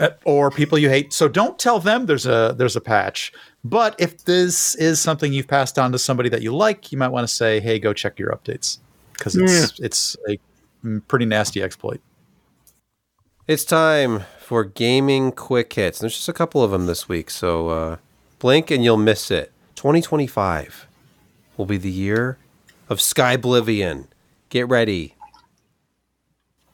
[0.00, 1.12] Uh, or people you hate.
[1.12, 3.30] So don't tell them there's a there's a patch.
[3.62, 7.08] But if this is something you've passed on to somebody that you like, you might
[7.10, 8.78] want to say, "Hey, go check your updates,"
[9.22, 10.38] because it's it's a
[10.84, 12.00] mm, pretty nasty exploit.
[13.46, 15.98] It's time for gaming quick hits.
[15.98, 17.96] There's just a couple of them this week, so uh,
[18.38, 19.52] blink and you'll miss it.
[19.76, 20.86] 2025
[21.56, 22.38] will be the year
[22.88, 24.06] of Skyblivion.
[24.48, 25.14] Get ready.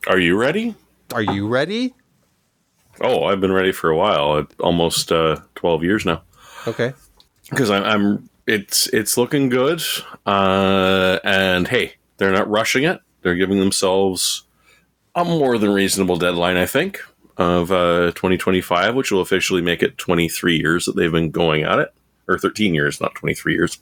[0.06, 0.74] Are you ready?
[1.12, 1.94] Are you ready?
[3.00, 4.46] Oh, I've been ready for a while.
[4.60, 6.22] Almost uh, twelve years now.
[6.66, 6.92] Okay.
[7.50, 9.82] because I'm, I'm it's it's looking good
[10.26, 13.00] uh and hey they're not rushing it.
[13.22, 14.44] They're giving themselves
[15.14, 17.00] a more than reasonable deadline i think
[17.38, 21.78] of uh 2025 which will officially make it 23 years that they've been going at
[21.78, 21.92] it.
[22.28, 23.78] Or 13 years not 23 years.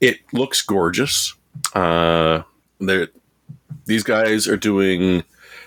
[0.00, 1.34] It looks gorgeous.
[1.74, 2.42] Uh
[3.84, 5.22] these guys are doing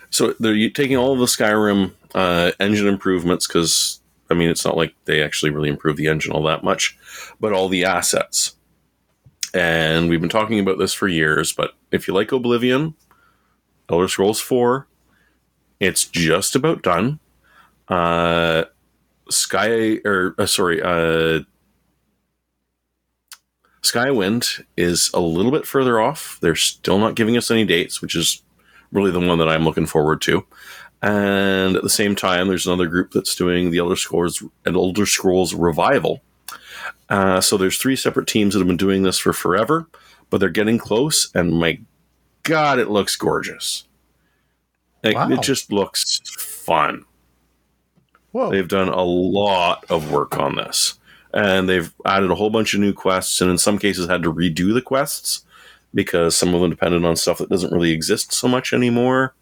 [0.09, 4.77] so they're taking all of the skyrim uh engine improvements because I mean, it's not
[4.77, 6.97] like they actually really improve the engine all that much,
[7.41, 8.55] but all the assets.
[9.53, 12.95] And we've been talking about this for years, but if you like Oblivion,
[13.89, 14.87] Elder Scrolls 4,
[15.79, 17.19] it's just about done.
[17.87, 18.65] Uh,
[19.29, 21.41] Sky, or uh, sorry, uh,
[23.81, 26.37] Skywind is a little bit further off.
[26.41, 28.43] They're still not giving us any dates, which is
[28.91, 30.45] really the one that I'm looking forward to.
[31.01, 35.07] And at the same time, there's another group that's doing the Elder Scrolls and Elder
[35.07, 36.21] Scrolls Revival.
[37.09, 39.87] Uh, so there's three separate teams that have been doing this for forever,
[40.31, 41.29] but they're getting close.
[41.35, 41.79] And my
[42.41, 43.83] God, it looks gorgeous.
[45.03, 45.29] Like, Wow.
[45.29, 47.05] It just looks fun.
[48.31, 48.49] Whoa!
[48.49, 50.97] They've done a lot of work on this.
[51.33, 54.33] And they've added a whole bunch of new quests, and in some cases had to
[54.33, 55.45] redo the quests
[55.93, 59.33] because some of them depended on stuff that doesn't really exist so much anymore.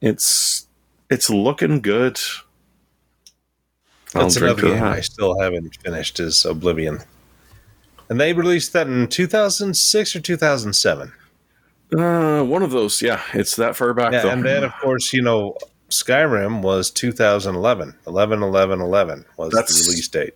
[0.00, 0.66] It's
[1.10, 2.18] it's looking good.
[4.14, 4.96] I'll That's another game that.
[4.96, 7.00] I still haven't finished is Oblivion.
[8.08, 11.12] And they released that in 2006 or 2007.
[11.96, 13.20] Uh, one of those, yeah.
[13.34, 14.30] It's that far back Yeah, though.
[14.30, 15.56] and then, of course, you know,
[15.90, 17.94] Skyrim was 2011.
[18.06, 20.34] 11 11 11 was That's- the release date.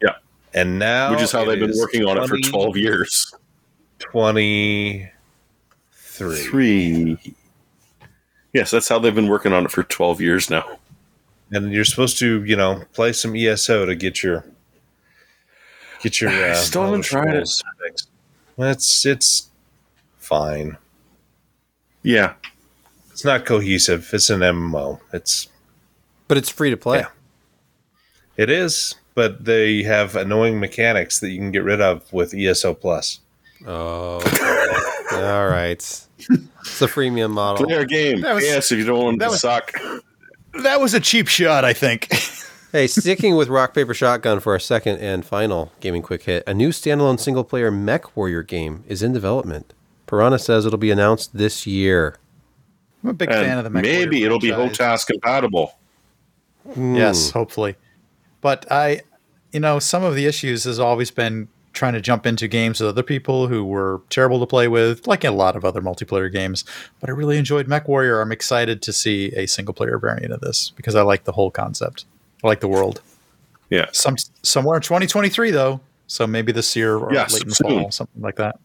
[0.00, 0.14] Yeah.
[0.54, 1.10] And now.
[1.12, 3.32] which is how they've been working on it for twelve years.
[3.98, 5.10] 23.
[6.36, 7.18] Three.
[8.52, 10.78] Yes, that's how they've been working on it for twelve years now.
[11.50, 14.44] And you're supposed to, you know, play some ESO to get your.
[16.02, 16.30] Get your.
[16.32, 17.46] I Uh, still haven't tried it.
[17.48, 18.08] Scrolls fixed.
[18.58, 19.48] It's it's
[20.18, 20.76] fine.
[22.02, 22.34] Yeah,
[23.12, 24.10] It's not cohesive.
[24.12, 24.98] It's an MMO.
[25.12, 25.48] It's
[26.28, 26.98] But it's free to play.
[26.98, 27.06] Yeah.
[28.36, 32.74] It is, but they have annoying mechanics that you can get rid of with ESO
[32.74, 33.20] Plus.
[33.66, 34.18] Oh.
[35.12, 35.72] All right.
[35.72, 36.08] It's
[36.82, 37.66] a freemium model.
[37.66, 38.22] clear game.
[38.22, 39.72] Was- yes, if you don't want that to was- suck.
[40.62, 42.08] that was a cheap shot, I think.
[42.72, 46.54] Hey, sticking with Rock Paper Shotgun for our second and final gaming quick hit, a
[46.54, 49.74] new standalone single player mech warrior game is in development.
[50.06, 52.16] Piranha says it'll be announced this year.
[53.04, 55.02] I'm a big And fan of the Mech maybe Warrior it'll be franchise.
[55.02, 55.74] HOTAS compatible.
[56.72, 56.94] Hmm.
[56.94, 57.76] Yes, hopefully.
[58.40, 59.02] But I,
[59.52, 62.88] you know, some of the issues has always been trying to jump into games with
[62.88, 66.64] other people who were terrible to play with, like a lot of other multiplayer games.
[67.00, 68.22] But I really enjoyed Mech Warrior.
[68.22, 71.50] I'm excited to see a single player variant of this because I like the whole
[71.50, 72.06] concept.
[72.42, 73.00] I like the world.
[73.70, 73.86] Yeah.
[73.92, 77.68] Some somewhere in 2023 though, so maybe this year or Yes, late in the soon.
[77.68, 78.58] fall, something like that.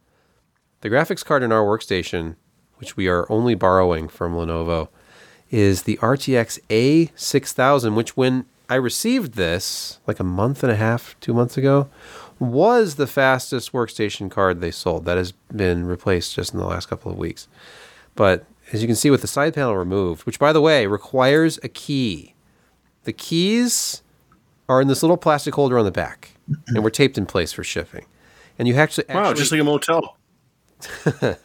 [0.80, 2.34] The graphics card in our workstation,
[2.78, 4.89] which we are only borrowing from Lenovo,
[5.49, 11.14] is the RTX A6000, which when I received this like a month and a half,
[11.20, 11.89] two months ago,
[12.41, 15.05] was the fastest workstation card they sold.
[15.05, 17.47] That has been replaced just in the last couple of weeks.
[18.16, 21.61] But as you can see with the side panel removed, which by the way requires
[21.62, 22.34] a key,
[23.05, 24.03] the keys
[24.68, 26.32] are in this little plastic holder on the back
[26.66, 28.07] and were taped in place for shipping.
[28.59, 30.16] And you actually, Wow, actually just like a motel.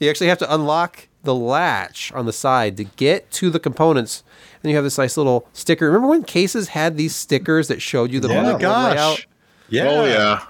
[0.00, 4.24] you actually have to unlock the latch on the side to get to the components.
[4.62, 5.86] And you have this nice little sticker.
[5.86, 8.40] Remember when cases had these stickers that showed you the Yeah.
[8.40, 9.26] Oh my motherboard layout?
[9.68, 9.88] Yeah.
[9.88, 10.44] Oh yeah.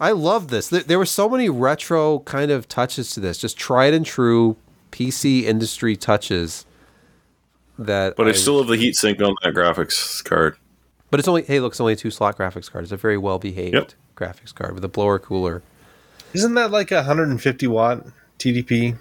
[0.00, 0.68] I love this.
[0.68, 4.56] There, there were so many retro kind of touches to this, just tried and true
[4.90, 6.64] PC industry touches.
[7.78, 10.56] That, But I still have the heatsink on that graphics card.
[11.10, 12.84] But it's only hey, look, it's only a two slot graphics card.
[12.84, 13.92] It's a very well behaved Yep.
[14.16, 15.62] graphics card with a blower cooler.
[16.32, 18.06] Isn't that like a 150 watt
[18.38, 18.96] TDP?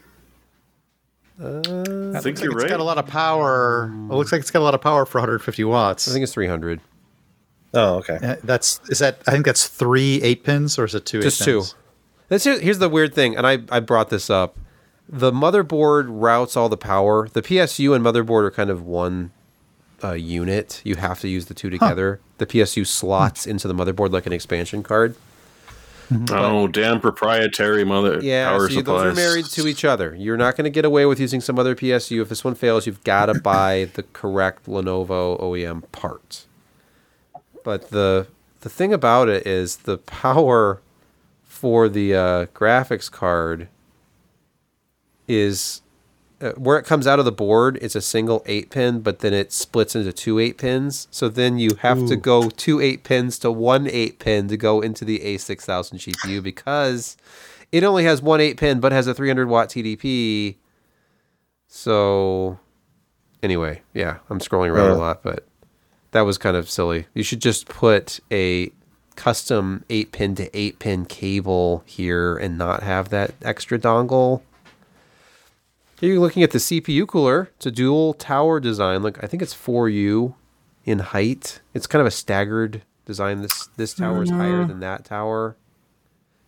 [1.39, 2.63] I think you're It's right.
[2.63, 3.91] It's got a lot of power.
[4.09, 6.07] It looks like it's got a lot of power for 150 watts.
[6.07, 6.81] I think it's three hundred.
[7.73, 8.17] Oh, okay.
[8.21, 11.21] Uh, that's is that I think that's three eight pins or is it two?
[11.21, 11.59] Just eight two.
[11.59, 11.75] pins?
[12.27, 14.57] That's here, here's the weird thing, and I, I brought this up.
[15.07, 17.27] The motherboard routes all the power.
[17.27, 19.31] The PSU and motherboard are kind of one
[20.03, 20.81] uh, unit.
[20.83, 22.19] You have to use the two together.
[22.37, 25.15] The PSU slots into the motherboard like an expansion card.
[26.31, 30.15] oh, damn proprietary mother Yeah, power so you, those are married to each other.
[30.15, 32.21] You're not going to get away with using some other PSU.
[32.21, 36.45] If this one fails, you've got to buy the correct Lenovo OEM part.
[37.63, 38.27] But the
[38.61, 40.81] the thing about it is the power
[41.43, 43.67] for the uh, graphics card
[45.27, 45.81] is
[46.41, 47.77] uh, where it comes out of the board.
[47.81, 51.07] It's a single eight pin, but then it splits into two eight pins.
[51.11, 54.81] So then you have to go two eight pins to one eight pin to go
[54.81, 57.17] into the A6000 GPU because
[57.71, 60.55] it only has one eight pin, but has a 300 watt TDP.
[61.67, 62.59] So
[63.43, 64.97] anyway, yeah, I'm scrolling around a Uh.
[64.97, 65.45] lot, but
[66.11, 67.05] that was kind of silly.
[67.13, 68.71] You should just put a
[69.15, 74.41] custom 8 pin to 8 pin cable here and not have that extra dongle.
[75.99, 77.51] Here you're looking at the CPU cooler.
[77.57, 79.01] It's a dual tower design.
[79.03, 80.33] Look, I think it's 4U
[80.85, 81.59] in height.
[81.73, 83.41] It's kind of a staggered design.
[83.41, 85.57] This this tower is higher than that tower.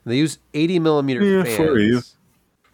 [0.05, 1.57] And they use 80 millimeter Yeah, fans.
[1.57, 2.15] 4U.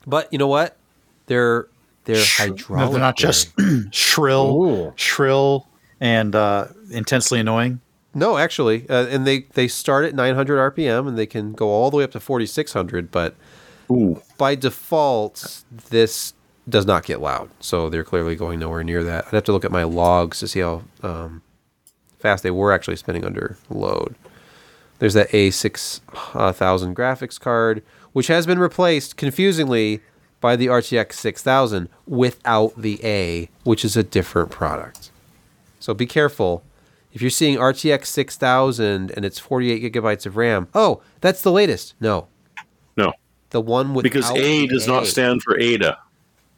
[0.05, 0.77] But you know what?
[1.25, 1.67] They're
[2.05, 2.85] they're hydraulic.
[2.85, 3.51] No, they're not just
[3.91, 4.93] shrill, Ooh.
[4.95, 5.67] shrill,
[5.99, 7.81] and uh, intensely annoying.
[8.13, 11.89] No, actually, uh, and they they start at 900 RPM and they can go all
[11.89, 13.11] the way up to 4600.
[13.11, 13.35] But
[13.91, 14.21] Ooh.
[14.37, 16.33] by default, this
[16.69, 19.25] does not get loud, so they're clearly going nowhere near that.
[19.27, 21.41] I'd have to look at my logs to see how um,
[22.19, 24.15] fast they were actually spinning under load.
[24.99, 26.01] There's that A6000
[26.93, 30.01] graphics card, which has been replaced confusingly
[30.41, 35.11] by the RTX 6000 without the A, which is a different product.
[35.79, 36.63] So be careful.
[37.13, 41.95] If you're seeing RTX 6000 and it's 48 gigabytes of RAM, oh, that's the latest.
[41.99, 42.27] No,
[42.95, 43.13] No.
[43.51, 45.97] the one with Because A does not stand for Ada.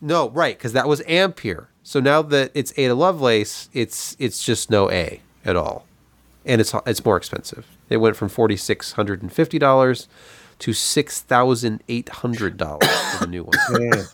[0.01, 1.69] No, right, because that was Ampere.
[1.83, 5.85] So now that it's Ada Lovelace, it's it's just no A at all,
[6.45, 7.65] and it's it's more expensive.
[7.89, 10.07] It went from forty six hundred and fifty dollars
[10.59, 14.07] to six thousand eight hundred dollars for the new one.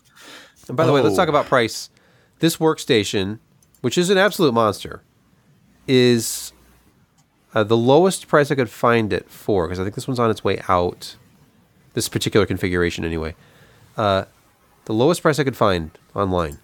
[0.67, 1.17] And by the way, let's Oh.
[1.17, 1.89] talk about price.
[2.39, 3.39] This workstation,
[3.81, 5.03] which is an absolute monster,
[5.87, 6.53] is
[7.53, 10.31] uh, the lowest price I could find it for because I think this one's on
[10.31, 11.15] its way out.
[11.93, 13.35] This particular configuration, anyway.
[13.95, 14.25] Uh,
[14.85, 16.57] the lowest price I could find online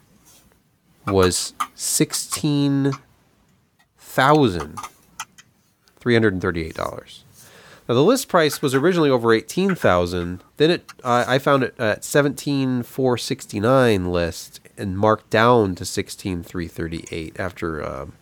[1.07, 2.93] was sixteen
[3.97, 4.77] thousand
[5.99, 7.23] three hundred and thirty-eight dollars.
[7.89, 10.43] Now the list price was originally over eighteen thousand.
[10.57, 15.85] Then it, I I found it at seventeen four sixty-nine list and marked down to
[15.85, 18.13] sixteen three thirty-eight after um,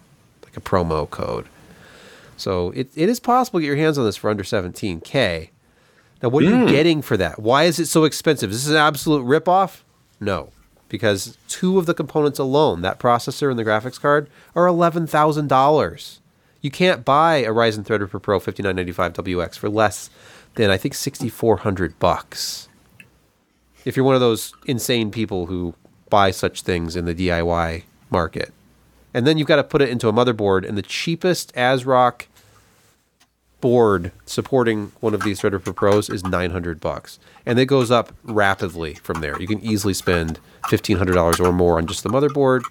[0.44, 1.48] like a promo code.
[2.38, 5.52] So it, it is possible to get your hands on this for under seventeen k.
[6.24, 7.40] Now, what are you getting for that?
[7.40, 8.52] Why is it so expensive?
[8.52, 9.82] Is this an absolute ripoff?
[10.20, 10.50] No,
[10.90, 15.48] because two of the components alone, that processor and the graphics card, are eleven thousand
[15.48, 16.20] dollars.
[16.62, 20.10] You can't buy a Ryzen Threadripper Pro 5995 WX for less
[20.56, 22.68] than I think 6400 bucks.
[23.86, 25.74] If you're one of those insane people who
[26.10, 28.52] buy such things in the DIY market.
[29.14, 32.26] And then you've got to put it into a motherboard and the cheapest ASRock
[33.62, 37.20] board supporting one of these Threadripper Pros is 900 bucks.
[37.46, 39.40] And it goes up rapidly from there.
[39.40, 42.62] You can easily spend $1500 or more on just the motherboard.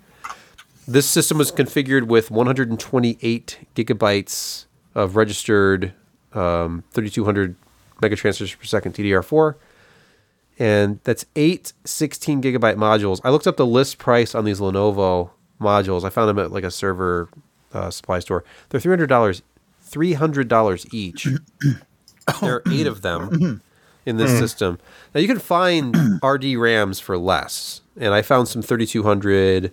[0.86, 4.64] This system was configured with 128 gigabytes
[4.94, 5.92] of registered
[6.32, 7.56] um, 3200
[8.00, 9.54] megatransfers per second DDR4.
[10.58, 13.20] And that's eight 16 gigabyte modules.
[13.22, 15.30] I looked up the list price on these Lenovo
[15.60, 16.04] modules.
[16.04, 17.28] I found them at like a server
[17.72, 18.44] uh, supply store.
[18.70, 19.42] They're $300,
[19.90, 21.24] $300 each.
[22.40, 23.62] there are eight of them
[24.06, 24.38] in this mm.
[24.38, 24.78] system.
[25.14, 27.82] Now you can find RDIMMs for less.
[27.96, 29.72] And I found some 3200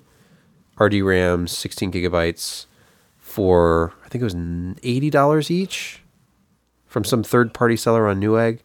[0.77, 2.65] RDIMMs, 16 gigabytes
[3.35, 6.01] for I think it was eighty dollars each
[6.85, 8.59] from some third party seller on Newegg.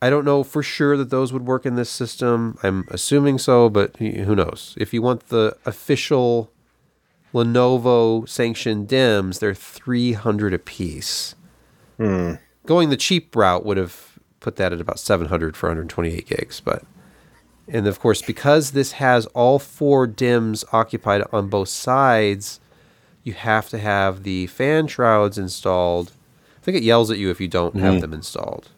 [0.00, 2.58] I don't know for sure that those would work in this system.
[2.62, 4.76] I'm assuming so, but who knows?
[4.78, 6.52] If you want the official
[7.32, 11.34] Lenovo sanctioned DIMMs, they're 300 a piece.
[11.96, 12.34] Hmm.
[12.66, 16.84] Going the cheap route would have put that at about 700 for 128 gigs, but
[17.68, 22.60] and of course, because this has all four DIMMs occupied on both sides,
[23.22, 26.12] you have to have the fan shrouds installed.
[26.60, 28.00] I think it yells at you if you don't have hmm.
[28.00, 28.68] them installed.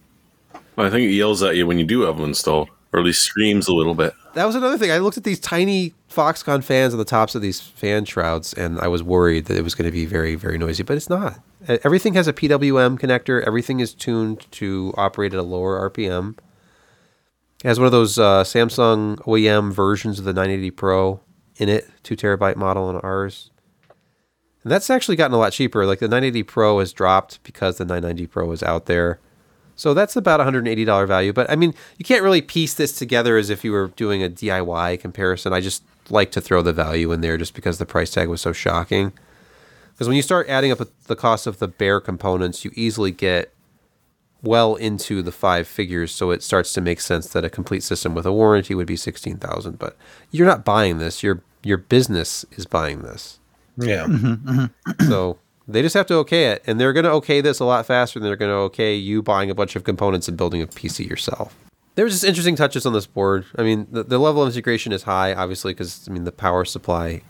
[0.76, 3.22] I think it yells at you when you do have them installed, or at least
[3.22, 4.12] screams a little bit.
[4.34, 4.90] That was another thing.
[4.90, 8.80] I looked at these tiny Foxconn fans on the tops of these fan shrouds, and
[8.80, 11.40] I was worried that it was going to be very, very noisy, but it's not.
[11.68, 13.46] Everything has a PWM connector.
[13.46, 16.36] Everything is tuned to operate at a lower RPM.
[17.62, 21.20] It has one of those uh, Samsung OEM versions of the 980 Pro
[21.56, 23.50] in it, two terabyte model on ours.
[24.64, 25.86] And that's actually gotten a lot cheaper.
[25.86, 29.20] Like the 980 Pro has dropped because the 990 Pro is out there.
[29.76, 31.32] So that's about $180 value.
[31.32, 34.28] But I mean, you can't really piece this together as if you were doing a
[34.28, 35.52] DIY comparison.
[35.52, 38.40] I just like to throw the value in there just because the price tag was
[38.40, 39.12] so shocking.
[39.92, 43.52] Because when you start adding up the cost of the bare components, you easily get
[44.42, 46.12] well into the five figures.
[46.12, 48.96] So it starts to make sense that a complete system with a warranty would be
[48.96, 49.96] 16000 But
[50.30, 51.22] you're not buying this.
[51.22, 53.38] Your, your business is buying this.
[53.76, 54.04] Yeah.
[54.04, 55.08] Mm-hmm, mm-hmm.
[55.08, 57.86] So they just have to okay it, and they're going to okay this a lot
[57.86, 60.66] faster than they're going to okay you buying a bunch of components and building a
[60.66, 61.56] PC yourself.
[61.96, 63.44] There was just interesting touches on this board.
[63.56, 66.64] I mean, the, the level of integration is high, obviously, because I mean the power
[66.64, 67.22] supply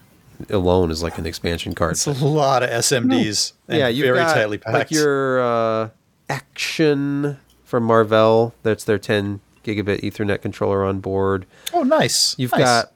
[0.51, 1.93] alone is like an expansion card.
[1.93, 3.53] It's a lot of SMDs.
[3.69, 4.75] And yeah, you've very got tightly packed.
[4.75, 5.89] like your uh,
[6.29, 8.55] AQtion from Marvell.
[8.63, 11.47] That's their 10 gigabit Ethernet controller on board.
[11.73, 12.35] oh, nice.
[12.39, 12.61] You've Nice.
[12.61, 12.93] got,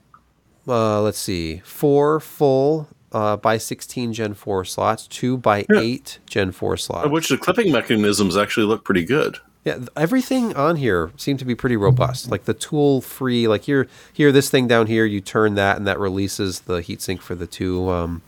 [0.67, 6.53] uh, let's see, four full uh, by 16 Gen 4 slots, two by 8 Gen
[6.53, 7.09] 4 slots.
[7.09, 9.39] Which the clipping mechanisms actually look pretty good.
[9.65, 12.31] Yeah, everything on here seemed to be pretty robust.
[12.31, 15.87] Like the tool free, like here, here, this thing down here, you turn that and
[15.87, 17.89] that releases the heatsink for the two.
[17.91, 18.23] Um,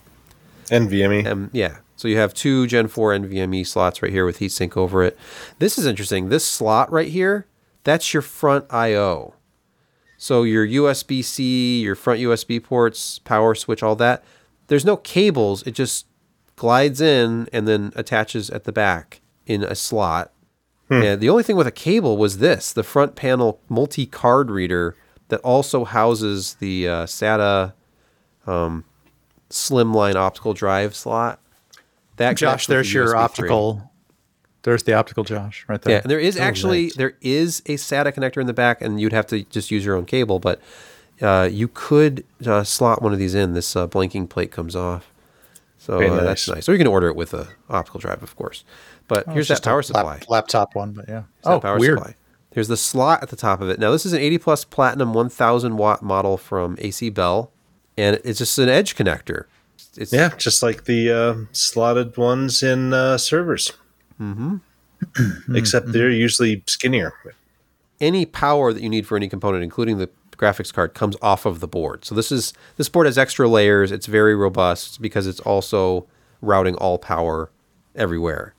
[0.65, 1.25] NVMe.
[1.25, 5.03] um, yeah, so you have two Gen 4 NVMe slots right here with heatsink over
[5.03, 5.17] it.
[5.59, 6.29] This is interesting.
[6.29, 7.45] This slot right here,
[7.83, 9.33] that's your front I/O.
[10.17, 14.23] So your USB C, your front USB ports, power switch, all that.
[14.71, 15.67] There's no cables.
[15.67, 16.05] It just
[16.55, 20.31] glides in and then attaches at the back in a slot.
[20.89, 24.95] And the only thing with a cable was this: the front panel multi-card reader
[25.27, 27.73] that also houses the uh, SATA
[28.47, 28.85] um,
[29.49, 31.41] slimline optical drive slot.
[32.15, 33.19] That Josh, there's the your USB 3.
[33.19, 33.91] optical.
[34.63, 35.95] There's the optical Josh right there.
[35.95, 36.95] Yeah, and there is actually nice.
[36.95, 39.97] there is a SATA connector in the back, and you'd have to just use your
[39.97, 40.39] own cable.
[40.39, 40.61] But
[41.21, 43.53] uh, you could uh, slot one of these in.
[43.53, 45.11] This uh, blinking plate comes off.
[45.77, 46.55] So Very uh, that's nice.
[46.55, 46.69] nice.
[46.69, 48.63] Or you can order it with a optical drive, of course.
[49.07, 50.19] But Oh, here's that just a power lap- supply.
[50.29, 51.23] laptop one, but yeah.
[51.39, 51.97] It's that Oh, power weird.
[51.97, 52.15] supply.
[52.53, 53.79] Here's the slot at the top of it.
[53.79, 57.49] Now this is an 80 plus platinum 1000 watt model from AcBel,
[57.97, 59.45] and it's just an edge connector.
[59.97, 63.71] It's Yeah, just like the uh, slotted ones in uh, servers.
[64.21, 64.57] Mm-hmm.
[65.55, 67.13] Except they're usually skinnier.
[67.99, 70.09] any power that you need for any component, including the
[70.41, 72.03] graphics card, comes off of the board.
[72.03, 73.91] So this is this board has extra layers.
[73.91, 76.07] It's very robust because it's also
[76.41, 77.51] routing all power
[77.95, 78.55] everywhere.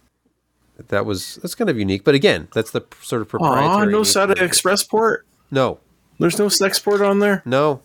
[0.88, 3.92] That was that's kind of unique, but again, that's the sort of Aw, proprietary.
[3.92, 4.40] no SATA.
[4.40, 5.26] Express port.
[5.50, 5.78] No,
[6.18, 7.42] There's no sex port on there.
[7.44, 7.82] no,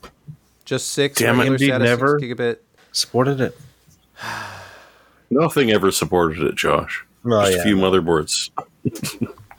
[0.65, 1.19] just six.
[1.19, 2.17] Damn it, SATA, never.
[2.19, 2.57] six gigabit.
[2.91, 3.57] Supported it.
[5.29, 7.05] Nothing ever supported it, Josh.
[7.25, 7.59] Oh, Just yeah.
[7.61, 8.49] a few motherboards.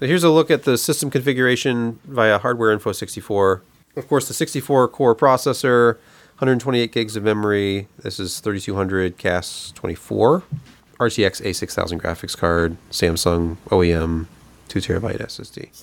[0.01, 3.63] So here's a look at the system configuration via Hardware Info 64.
[3.99, 5.95] Of course, the 64 core processor,
[6.39, 7.89] 128 gigs of memory.
[7.99, 10.43] This is 3200 CAS 24,
[11.01, 14.27] RTX A6000 graphics card, Samsung OEM,
[14.69, 15.83] two terabyte SSD.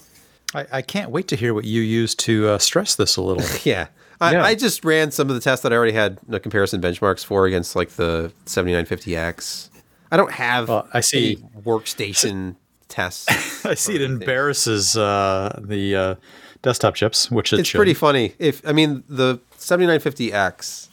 [0.53, 3.43] I, I can't wait to hear what you use to uh, stress this a little.
[3.63, 3.87] Yeah.
[4.21, 4.45] I, Yeah.
[4.45, 7.45] I just ran some of the tests that I already had the comparison benchmarks for
[7.45, 9.69] against like the 7950X.
[10.09, 12.55] I don't have Well, I see- workstation
[12.87, 13.65] tests.
[13.65, 16.15] I see it embarrasses uh, the uh,
[16.61, 17.77] desktop chips, which it it's should.
[17.77, 18.33] pretty funny.
[18.39, 20.89] If I mean the 7950X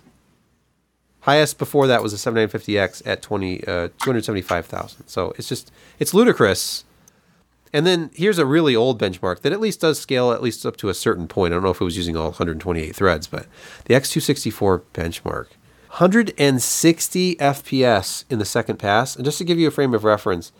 [1.21, 5.07] Highest before that was a 7950X at 20, uh, 275,000.
[5.07, 6.83] So it's just, it's ludicrous.
[7.73, 10.77] And then here's a really old benchmark that at least does scale at least up
[10.77, 11.53] to a certain point.
[11.53, 13.47] I don't know if it was using all 128 threads, but
[13.85, 15.47] the X264 benchmark.
[15.97, 19.15] 160 FPS in the second pass.
[19.15, 20.51] And just to give you a frame of reference,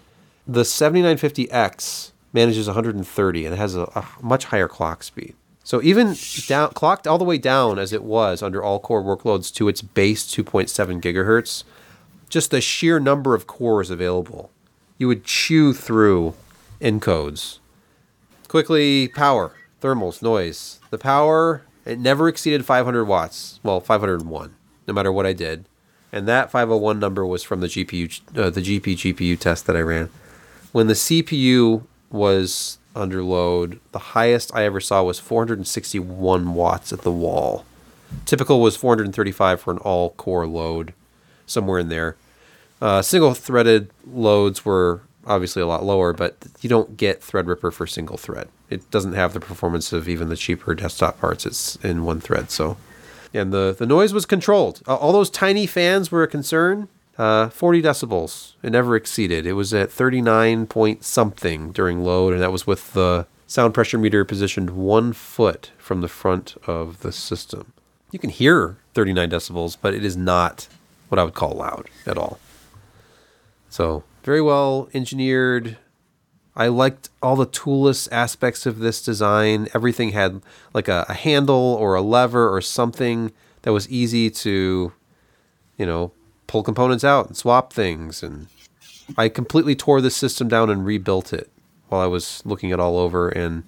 [0.47, 5.33] the 7950X manages 130 and it has a, a much higher clock speed.
[5.63, 6.15] So even
[6.45, 9.81] down, clocked all the way down as it was under all core workloads to its
[9.81, 11.63] base 2.7 gigahertz,
[12.29, 14.51] just the sheer number of cores available,
[14.99, 16.35] you would chew through
[16.79, 17.57] encodes.
[18.47, 20.79] Quickly, power, thermals, noise.
[20.91, 23.59] The power, it never exceeded 500 watts.
[23.63, 24.53] Well, 501,
[24.87, 25.65] no matter what I did.
[26.11, 29.81] And that 501 number was from the GPU, uh, the GP GPU test that I
[29.81, 30.09] ran.
[30.71, 37.01] When the CPU was under load, the highest I ever saw was 461 watts at
[37.01, 37.65] the wall.
[38.25, 40.93] Typical was 435 for an all core load,
[41.45, 42.15] somewhere in there.
[42.81, 47.87] Uh, single threaded loads were obviously a lot lower, but you don't get Threadripper for
[47.87, 48.47] single thread.
[48.69, 51.45] It doesn't have the performance of even the cheaper desktop parts.
[51.45, 52.51] It's in one thread.
[52.51, 52.77] So,
[53.33, 54.81] and the the noise was controlled.
[54.87, 56.87] All those tiny fans were a concern.
[57.17, 58.53] Uh, 40 decibels.
[58.61, 59.45] It never exceeded.
[59.45, 63.97] It was at 39 point something during load, and that was with the sound pressure
[63.97, 67.73] meter positioned one foot from the front of the system.
[68.11, 70.67] You can hear 39 decibels, but it is not
[71.09, 72.39] what I would call loud at all.
[73.69, 75.77] So, very well engineered.
[76.55, 79.67] I liked all the toolless aspects of this design.
[79.73, 80.41] Everything had
[80.73, 83.31] like a, a handle or a lever or something
[83.63, 84.93] that was easy to,
[85.77, 86.11] you know,
[86.47, 88.21] pull components out and swap things.
[88.23, 88.47] And
[89.17, 91.49] I completely tore the system down and rebuilt it
[91.89, 93.63] while I was looking it all over, and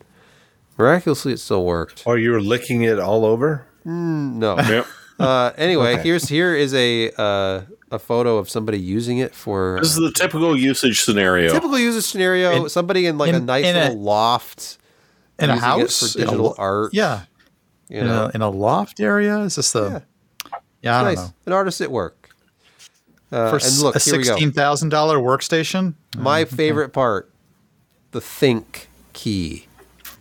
[0.78, 2.04] miraculously, it still worked.
[2.06, 3.66] Or you were licking it all over?
[3.86, 4.58] No.
[4.68, 4.86] Yep.
[5.20, 6.04] Uh, anyway, Okay.
[6.04, 10.12] here's here is a uh, a photo of somebody using it for This is the
[10.12, 11.52] typical usage scenario.
[11.52, 12.52] typical usage scenario.
[12.66, 14.78] In- somebody in like a nice in a- little loft
[15.40, 16.94] In a house, for In a digital art.
[16.94, 17.22] Yeah,
[17.90, 19.40] you in know, a in a loft area.
[19.40, 20.04] Is this the?
[20.84, 21.18] Yeah, I don't nice.
[21.30, 21.34] know.
[21.48, 22.27] An artist at work.
[23.32, 24.30] Uh, For and look, a here we go.
[24.30, 25.96] sixteen thousand dollar workstation.
[26.18, 27.30] My favorite part,
[28.12, 29.68] the think key.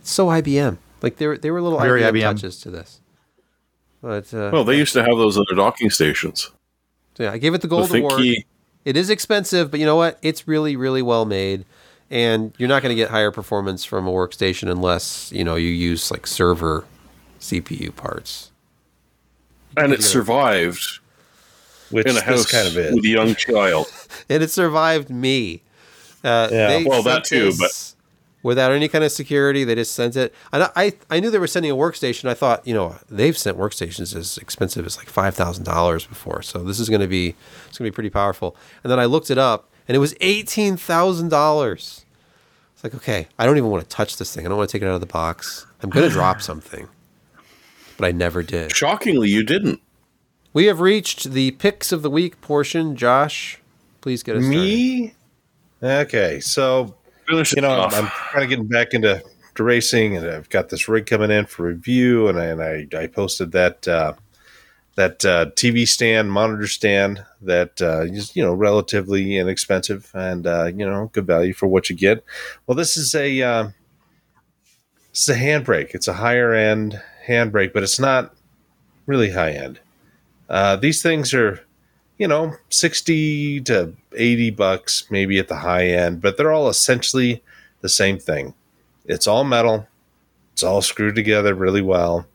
[0.01, 0.77] It's so IBM.
[1.01, 2.21] Like there, there were little Very IBM, IBM.
[2.35, 2.99] touches to this.
[4.01, 6.51] But uh, Well, they used to have those at the docking stations.
[7.15, 8.21] so yeah, I gave it the The gold Think award.
[8.21, 8.45] Key.
[8.85, 10.17] It is expensive, but you know what?
[10.21, 11.65] It's really, really well made,
[12.09, 15.69] and you're not going to get higher performance from a workstation unless you know you
[15.69, 16.85] use like server
[17.39, 18.51] CPU parts.
[19.75, 20.99] And it survived
[21.91, 23.05] Which in a house kind of with is.
[23.05, 23.91] a young child.
[24.29, 25.61] and it survived me.
[26.23, 26.67] Uh, Yeah.
[26.67, 27.95] they Well, that too, this
[28.47, 30.33] without any kind of security, they just sent it.
[30.53, 32.29] And I, I, I knew they were sending a workstation.
[32.29, 36.41] I thought, you know, they've sent workstations as expensive as like five thousand dollars before,
[36.41, 37.35] so this is going to be
[37.67, 38.55] it's going to be pretty powerful.
[38.83, 42.05] And then I looked it up, and it was eighteen thousand dollars.
[42.73, 44.45] It's like, okay, I don't even want to touch this thing.
[44.45, 45.65] I don't want to take it out of the box.
[45.81, 46.87] I'm going to drop something,
[47.97, 48.73] but I never did.
[48.75, 49.81] Shockingly, you didn't.
[50.57, 52.95] We have reached the picks of the week portion.
[52.95, 53.59] Josh,
[54.01, 54.59] please get us started.
[54.59, 55.13] Me?
[55.83, 56.95] Okay, so
[57.27, 57.93] Finish you know, I'm, off.
[57.93, 61.45] I'm kind of getting back into to racing, and I've got this rig coming in
[61.45, 64.13] for review, and I, and I, I posted that uh,
[64.95, 70.71] that uh, TV stand, monitor stand that uh, is you know relatively inexpensive and uh,
[70.75, 72.25] you know good value for what you get.
[72.65, 73.63] Well, this is a uh,
[75.11, 75.93] this is a handbrake.
[75.93, 78.33] It's a higher end handbrake, but it's not
[79.05, 79.81] really high end.
[80.49, 81.61] Uh, these things are
[82.17, 87.43] you know, 60 to 80 bucks maybe at the high end, but they're all essentially
[87.81, 88.53] the same thing.
[89.05, 89.87] It's all metal.
[90.53, 92.25] It's all screwed together really well.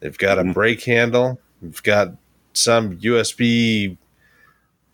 [0.00, 0.54] They've got a Mhm.
[0.54, 1.40] brake handle.
[1.62, 2.16] They've got
[2.52, 3.96] some USB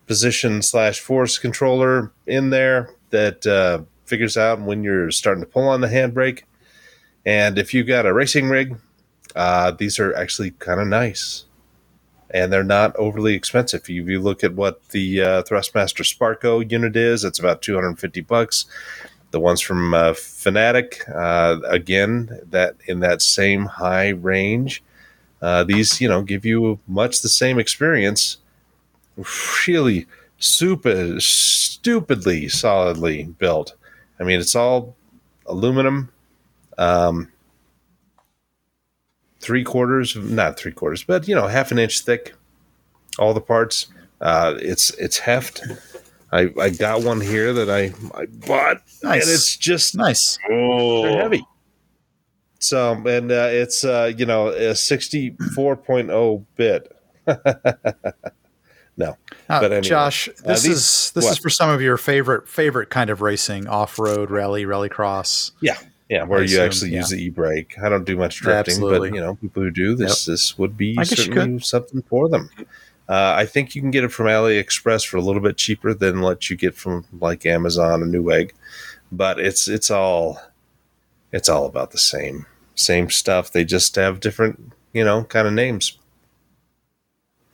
[0.07, 5.69] position slash force controller in there that uh, figures out when you're starting to pull
[5.69, 6.43] on the handbrake.
[7.25, 8.77] And if you've got a racing rig,
[9.35, 11.45] uh, these are actually kind of nice
[12.35, 13.83] and they're not overly expensive.
[13.83, 18.67] If you look at what the uh, Thrustmaster Sparco unit is, it's about 250 bucks.
[19.31, 24.83] The ones from uh, Fanatec, uh, again, that in that same high range.
[25.41, 28.39] Uh, these, you know, give you much the same experience.
[29.69, 30.07] Really,
[30.39, 33.77] super, stupidly solidly built.
[34.19, 34.97] I mean, it's all
[35.47, 36.11] aluminum.
[36.79, 37.31] Um,
[39.45, 42.35] three quarters, not three quarters, but you know, half an inch thick.
[43.19, 43.87] All the parts.
[44.21, 45.63] Uh, it's it's heft.
[46.33, 49.23] I, I got one here that I, I bought, Nice.
[49.25, 50.39] and it's just Nice.
[50.51, 51.45] oh, they're heavy.
[52.59, 55.79] So and uh, it's uh, you know a sixty four
[56.11, 56.91] oh bit.
[58.97, 59.17] no,
[59.49, 61.33] Uh, But anyway, Josh, this these- is this what?
[61.33, 65.53] is for some of your favorite favorite kind of racing: off-road, rally, rallycross.
[65.61, 65.77] yeah,
[66.09, 66.99] yeah, where you actually yeah.
[66.99, 67.77] use the e brake.
[67.83, 69.11] I don't do much drifting, Absolutely.
[69.11, 72.03] but you know people who do this, this would be I guess you certainly something
[72.03, 72.51] for them.
[73.09, 76.21] Uh, I think you can get it from AliExpress for a little bit cheaper than
[76.21, 78.53] what you get from like Amazon or Newegg,
[79.13, 80.39] but it's it's all
[81.33, 83.53] it's all about the same same stuff.
[83.53, 85.99] They just have different you know kind of names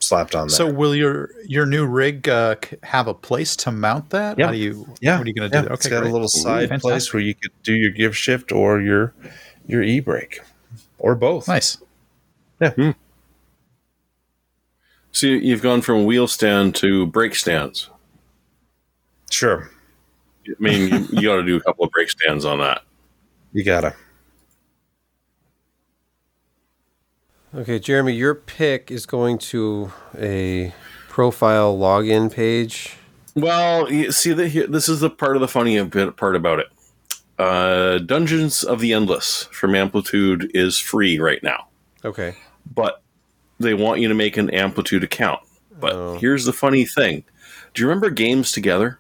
[0.01, 0.57] slapped on there.
[0.57, 4.39] So, will your your new rig uh, have a place to mount that?
[4.39, 4.47] Yeah.
[4.47, 4.87] How do you?
[5.01, 5.73] yeah, What are you going to yeah, do?
[5.75, 6.11] it's Okay, got great.
[6.11, 6.83] a little side fantastic.
[6.83, 9.15] place where you could do your give shift or your
[9.67, 10.41] your e brake
[10.99, 11.47] or both.
[11.49, 11.79] Nice.
[12.61, 12.93] Yeah.
[15.13, 17.91] So you- you've gone from wheel stand to brake stands.
[19.31, 19.71] Sure,
[20.49, 22.83] I mean, you, you got to do a couple of brake stands on that.
[23.53, 23.95] you gotta.
[27.55, 30.73] Okay, Jeremy, your pick is going to a
[31.09, 32.97] profile login page.
[33.35, 36.61] Well, you see, the, here- this is the part of the funny bit part about
[36.61, 36.67] it.
[37.39, 41.69] Uh, Dungeons of the Endless from Amplitude is free right now,
[42.05, 42.35] Okay.
[42.73, 43.03] but
[43.59, 45.41] they want you to make an Amplitude account.
[45.81, 46.19] But Oh.
[46.19, 47.25] here's the funny thing:
[47.73, 48.99] Do you remember Games2Gether?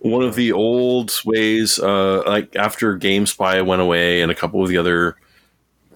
[0.00, 4.68] One of the old ways, uh, like after GameSpy went away, and a couple of
[4.68, 5.16] the other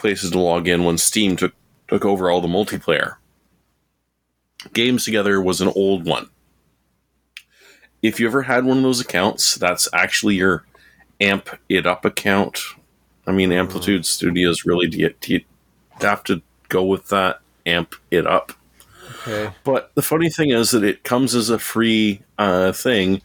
[0.06, 1.52] places to log in when Steam took
[1.88, 3.16] took over all the multiplayer.
[4.68, 6.30] Games2Gether was an old one.
[8.02, 10.64] If you ever had one of those accounts, that's actually your
[11.20, 12.62] Amp It Up account.
[13.26, 15.40] I mean, Amplitude Studios really do you, do you
[16.00, 18.52] have to go with that Amp It Up.
[19.26, 19.52] Okay.
[19.64, 23.22] But the funny thing is that it comes as a free uh, thing,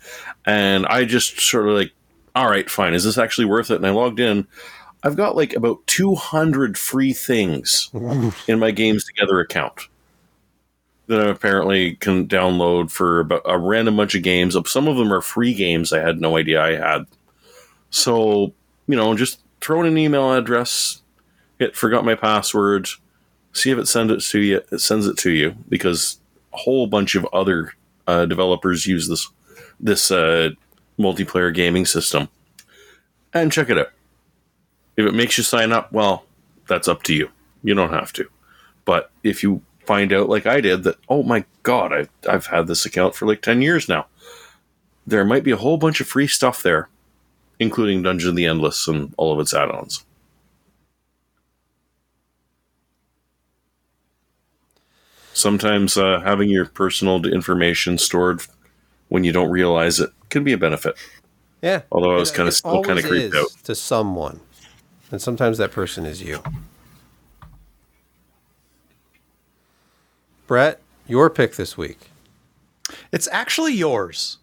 [0.47, 1.91] and I just sort of like,
[2.35, 2.95] all right, fine.
[2.95, 3.75] Is this actually worth it?
[3.75, 4.47] And I logged in.
[5.03, 7.89] I've got like about 200 free things
[8.47, 9.87] in my Games2Gether account
[11.07, 14.55] that I apparently can download for about a random bunch of games.
[14.67, 17.05] Some of them are free games I had no idea I had.
[17.89, 18.53] So,
[18.87, 21.01] you know, just throw in an email address,
[21.59, 22.87] hit forgot my password,
[23.53, 24.61] see if it sends it to you.
[24.71, 26.19] It sends it to you because
[26.53, 27.73] a whole bunch of other
[28.07, 29.27] uh, developers use this
[29.79, 30.51] this uh,
[30.97, 32.29] multiplayer gaming system,
[33.33, 33.89] and check it out.
[34.97, 36.25] If it makes you sign up, well,
[36.67, 37.29] that's up to you.
[37.63, 38.29] You don't have to.
[38.85, 42.67] But if you find out, like I did, that oh my god, I've I've had
[42.67, 44.07] this account for like ten years now,
[45.05, 46.89] there might be a whole bunch of free stuff there,
[47.59, 50.05] including Dungeon of the Endless and all of its add-ons.
[55.33, 58.41] Sometimes uh, having your personal information stored
[59.09, 60.95] when you don't realize it can be a benefit.
[61.61, 61.81] Yeah.
[61.91, 63.49] Although I was kind of still kind of creeped out.
[63.63, 64.39] to someone,
[65.11, 66.41] and sometimes that person is you.
[70.47, 72.09] Brett, your pick this week.
[73.11, 74.37] It's actually yours.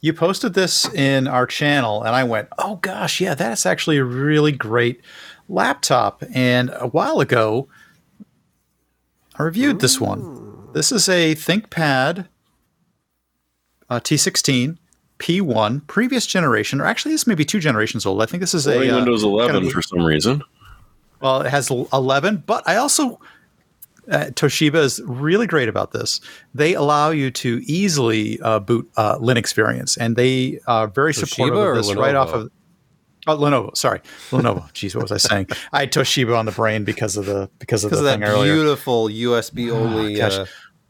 [0.00, 4.04] You posted this in our channel, and I went, "Oh gosh, yeah, that's actually a
[4.04, 5.00] really great
[5.48, 7.68] laptop." And a while ago,
[9.38, 10.68] I reviewed this one.
[10.72, 12.28] This is a ThinkPad
[13.90, 14.78] uh, T16
[15.20, 18.22] P1, previous generation, or actually, this may be two generations old.
[18.22, 20.42] I think this is a Running uh, Windows kind 11 of- for some reason.
[21.20, 23.20] well, it has 11, but I also
[24.10, 26.20] uh, Toshiba is really great about this.
[26.54, 31.54] They allow you to easily uh, boot uh, Linux variants, and they are very supportive
[31.54, 32.50] Toshiba or of this right off of.
[33.26, 33.76] Oh, Lenovo.
[33.76, 34.00] Sorry,
[34.30, 34.62] Lenovo.
[34.72, 35.48] Jeez, what was I saying?
[35.72, 38.28] I had Toshiba on the brain because of the because of the of thing that
[38.30, 38.54] earlier.
[38.54, 40.16] beautiful USB only.
[40.16, 40.38] gosh.
[40.38, 40.46] uh,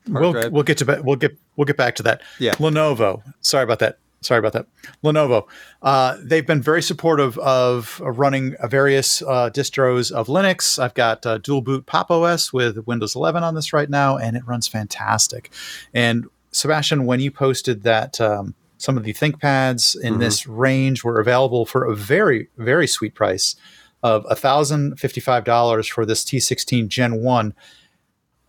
[0.08, 0.52] we'll drive.
[0.52, 2.22] we'll get to we'll get we'll get back to that.
[2.38, 2.52] Yeah.
[2.54, 3.22] Lenovo.
[3.40, 3.98] Sorry about that.
[4.22, 4.66] Sorry about that.
[5.02, 5.48] Lenovo.
[5.80, 10.78] Uh, they've been very supportive of running various uh, distros of Linux.
[10.78, 14.36] I've got uh, dual boot Pop OS with Windows 11 on this right now, and
[14.36, 15.50] it runs fantastic.
[15.94, 21.18] And Sebastian, when you posted that um, some of the ThinkPads in this range were
[21.18, 23.56] available for a very very sweet price
[24.02, 27.54] of $1,055 for this T16 Gen 1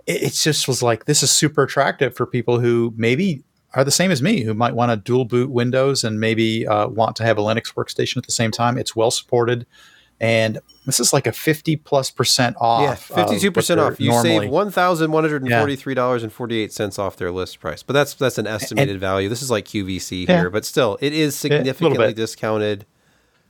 [0.08, 3.44] it, it just was like this is super attractive for people who maybe
[3.74, 6.88] are the same as me who might want to dual boot windows and maybe uh,
[6.88, 9.66] want to have a linux workstation at the same time it's well supported
[10.20, 12.94] and this is like a 50 plus percent off Yeah,
[13.26, 14.00] fifty-two what percent off.
[14.00, 17.32] You normally- save one thousand one hundred and forty-three dollars and forty-eight cents off their
[17.32, 17.82] list price.
[17.82, 19.30] But that's that's an estimated value.
[19.30, 20.42] This is like QVC Yeah.
[20.42, 22.16] here, but still, it is significantly bit.
[22.16, 22.86] discounted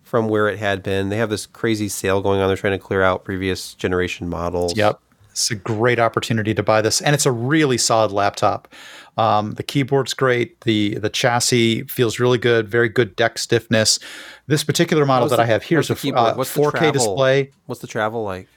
[0.01, 1.09] from where it had been.
[1.09, 2.47] They have this crazy sale going on.
[2.47, 4.77] They're trying to clear out previous generation models.
[4.77, 4.97] Yep.
[5.31, 8.67] It's a great opportunity to buy this, and it's a really solid laptop.
[9.17, 10.61] Um, the keyboard's great.
[10.61, 12.67] the The chassis feels really good.
[12.67, 13.99] Very good deck stiffness.
[14.47, 16.27] This particular model that the- I have here is a the f- keyboard?
[16.37, 16.91] uh, 4K travel?
[16.91, 17.51] display.
[17.65, 18.47] What's the travel like?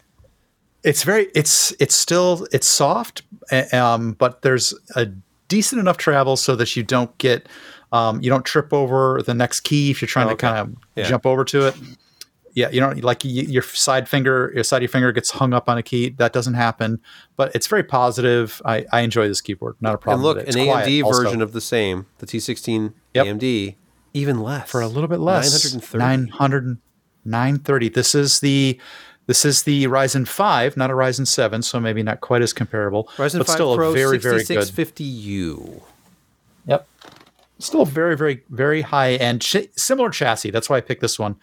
[0.83, 1.29] It's very.
[1.35, 5.07] It's it's still it's soft, uh, um, but there's a
[5.49, 7.49] decent enough travel so that you don't get
[7.93, 10.75] um, you don't trip over the next key if you're trying Oh, to kind of
[10.97, 11.05] Yeah.
[11.05, 11.75] jump over to it.
[12.55, 15.53] Yeah, you know, like y your side finger, your side of your finger gets hung
[15.53, 16.11] up on a key.
[16.11, 17.01] That doesn't happen,
[17.37, 18.63] but it's very positive.
[18.65, 19.77] I, I enjoy this keyboard.
[19.81, 20.21] Not a problem.
[20.21, 20.55] And look, it.
[20.55, 21.25] an AMD also.
[21.25, 23.27] version of the same, the T16 Yep.
[23.27, 23.75] AMD,
[24.13, 25.99] even less for a little bit less 930.
[25.99, 26.79] 900
[27.25, 28.79] 930 this is the
[29.27, 33.05] this is the Ryzen 5 not a Ryzen 7 so maybe not quite as comparable
[33.17, 35.83] Ryzen but 5 still Pro a very very good 6650U.
[36.67, 36.89] Yep.
[37.65, 40.51] Still very, very, very high end, ch- similar chassis.
[40.51, 41.37] That's why I picked this one.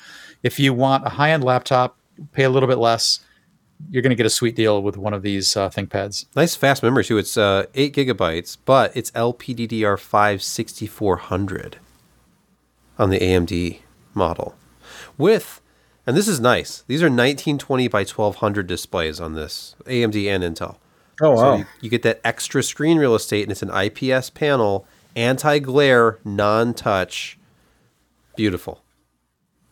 [0.44, 1.98] If you want a high end laptop,
[2.32, 3.22] pay a little bit less.
[3.90, 6.28] You're going to get a sweet deal with one of these uh, ThinkPads.
[6.36, 7.18] Nice fast memory too.
[7.18, 11.78] It's uh, eight gigabytes, but it's LPDDR5 6400
[13.00, 13.80] on the AMD
[14.14, 14.56] model.
[15.18, 15.60] With,
[16.06, 16.84] and this is nice.
[16.88, 20.76] These are 1920 by 1200 displays on this AMD and Intel.
[21.20, 21.56] Oh So wow!
[21.56, 24.86] you, you get that extra screen real estate, and it's an IPS panel,
[25.16, 27.38] anti-glare, non-touch.
[28.36, 28.82] Beautiful.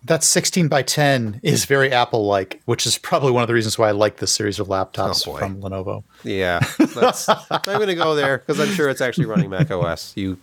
[0.05, 3.77] That 16 by 10 is very Apple like, which is probably one of the reasons
[3.77, 6.03] why I like this series of laptops Oh, from Lenovo.
[6.23, 10.13] Yeah, I'm going to go there because I'm sure it's actually running Mac OS.
[10.15, 10.37] You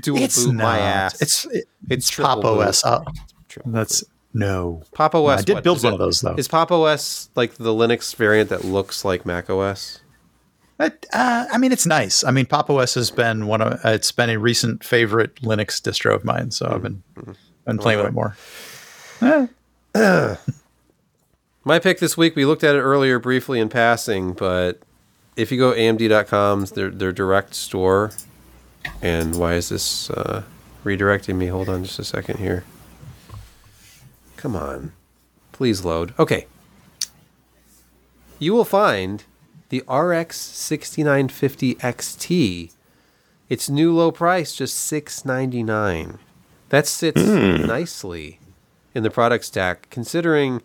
[0.00, 0.62] dual It's boot not.
[0.64, 1.20] my ass.
[1.20, 2.42] It's it, It's it's Pop.
[2.44, 2.82] OS.
[2.84, 3.02] Uh,
[3.66, 4.02] that's
[4.32, 4.82] no.
[4.94, 5.40] Pop OS.
[5.40, 5.64] I did what?
[5.64, 6.34] build Is one it- of those, though.
[6.36, 10.00] Is Pop OS like the Linux variant that looks like Mac OS?
[10.80, 12.24] But, uh, I mean, it's nice.
[12.24, 16.14] I mean, Pop OS has been one of it's been a recent favorite Linux distro
[16.14, 17.02] of mine, so I've been
[17.66, 18.34] been playing with it more.
[21.64, 24.80] My pick this week, we looked at it earlier briefly in passing, but
[25.36, 28.12] if you go AMD.com, their their direct store,
[29.02, 30.44] and why is this uh,
[30.82, 31.48] redirecting me?
[31.48, 32.64] Hold on just a second here.
[34.38, 34.92] Come on,
[35.52, 36.14] please load.
[36.18, 36.46] Okay,
[38.38, 39.24] you will find
[39.70, 42.72] the RX 6950 XT.
[43.48, 46.18] Its new low price, just six ninety nine.
[46.68, 48.38] That sits nicely
[48.94, 50.62] in the product stack, considering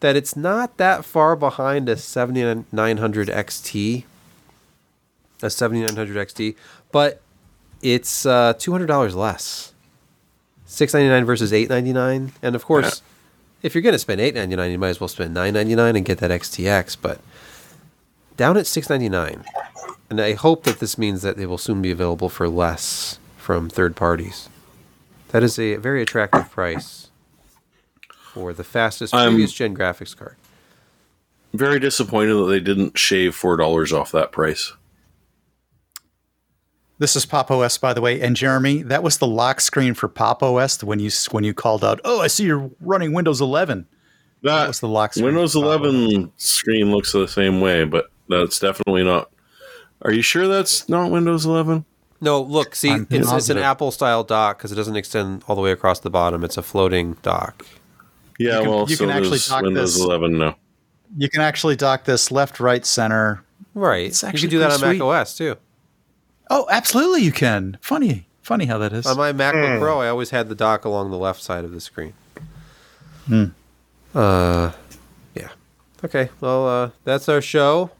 [0.00, 4.04] that it's not that far behind a 7900 XT,
[5.42, 6.54] a 7900 XT,
[6.92, 7.20] but
[7.82, 9.72] it's uh, $200 less.
[10.66, 13.02] 699 versus 899 and of course
[13.62, 16.30] if you're going to spend 899 you might as well spend 999 and get that
[16.30, 17.20] XTX but
[18.36, 19.44] down at 699
[20.10, 23.68] and I hope that this means that they will soon be available for less from
[23.68, 24.48] third parties.
[25.28, 27.08] That is a very attractive price
[28.32, 30.36] for the fastest I'm- previous gen graphics card.
[31.52, 34.72] Very disappointed that they didn't shave four dollars off that price.
[36.98, 38.82] This is Pop OS, by the way, and Jeremy.
[38.82, 42.00] That was the lock screen for Pop OS when you when you called out.
[42.04, 43.86] Oh, I see you're running Windows 11.
[44.42, 45.26] That That was the lock screen.
[45.26, 45.86] Windows for Pop OS.
[45.86, 49.30] 11 screen looks the same way, but that's definitely not.
[50.02, 51.84] Are you sure that's not Windows 11?
[52.20, 53.58] No, look, see, it's, it's an.
[53.58, 56.42] Apple style dock because it doesn't extend all the way across the bottom.
[56.44, 57.66] It's a floating dock.
[58.38, 60.56] Yeah, can- well, you so can actually there's dock Windows this- 11 now.
[61.16, 63.44] You can actually dock this left, right, center.
[63.74, 64.06] Right.
[64.06, 65.06] It's you actually can do that on pretty Mac.
[65.22, 65.56] OS too.
[66.50, 67.78] Oh, absolutely, you can.
[67.80, 69.06] Funny, funny how that is.
[69.06, 71.80] On my MacBook Pro, I always had the dock along the left side of the
[71.80, 72.14] screen.
[73.26, 73.44] Hmm.
[74.14, 74.72] Uh,
[75.34, 75.48] yeah.
[76.04, 76.30] Okay.
[76.40, 77.90] Well, uh, that's our show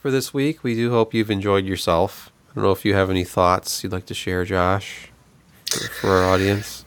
[0.00, 0.64] for this week.
[0.64, 2.32] We do hope you've enjoyed yourself.
[2.50, 5.10] I don't know if you have any thoughts you'd like to share, Josh,
[5.70, 6.84] for, for our audience.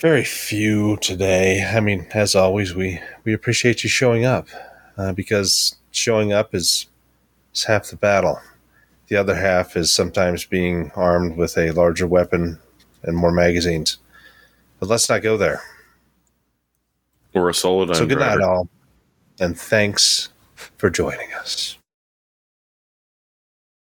[0.00, 1.64] Very few today.
[1.64, 4.48] I mean, as always, we we appreciate you showing up
[4.98, 6.86] uh, because showing up is
[7.54, 8.40] is half the battle.
[9.08, 12.58] The other half is sometimes being armed with a larger weapon
[13.02, 13.98] and more magazines.
[14.80, 15.62] But let's not go there.
[17.34, 18.68] Or a solid So good night, all,
[19.40, 20.30] and thanks
[20.78, 21.76] for joining us.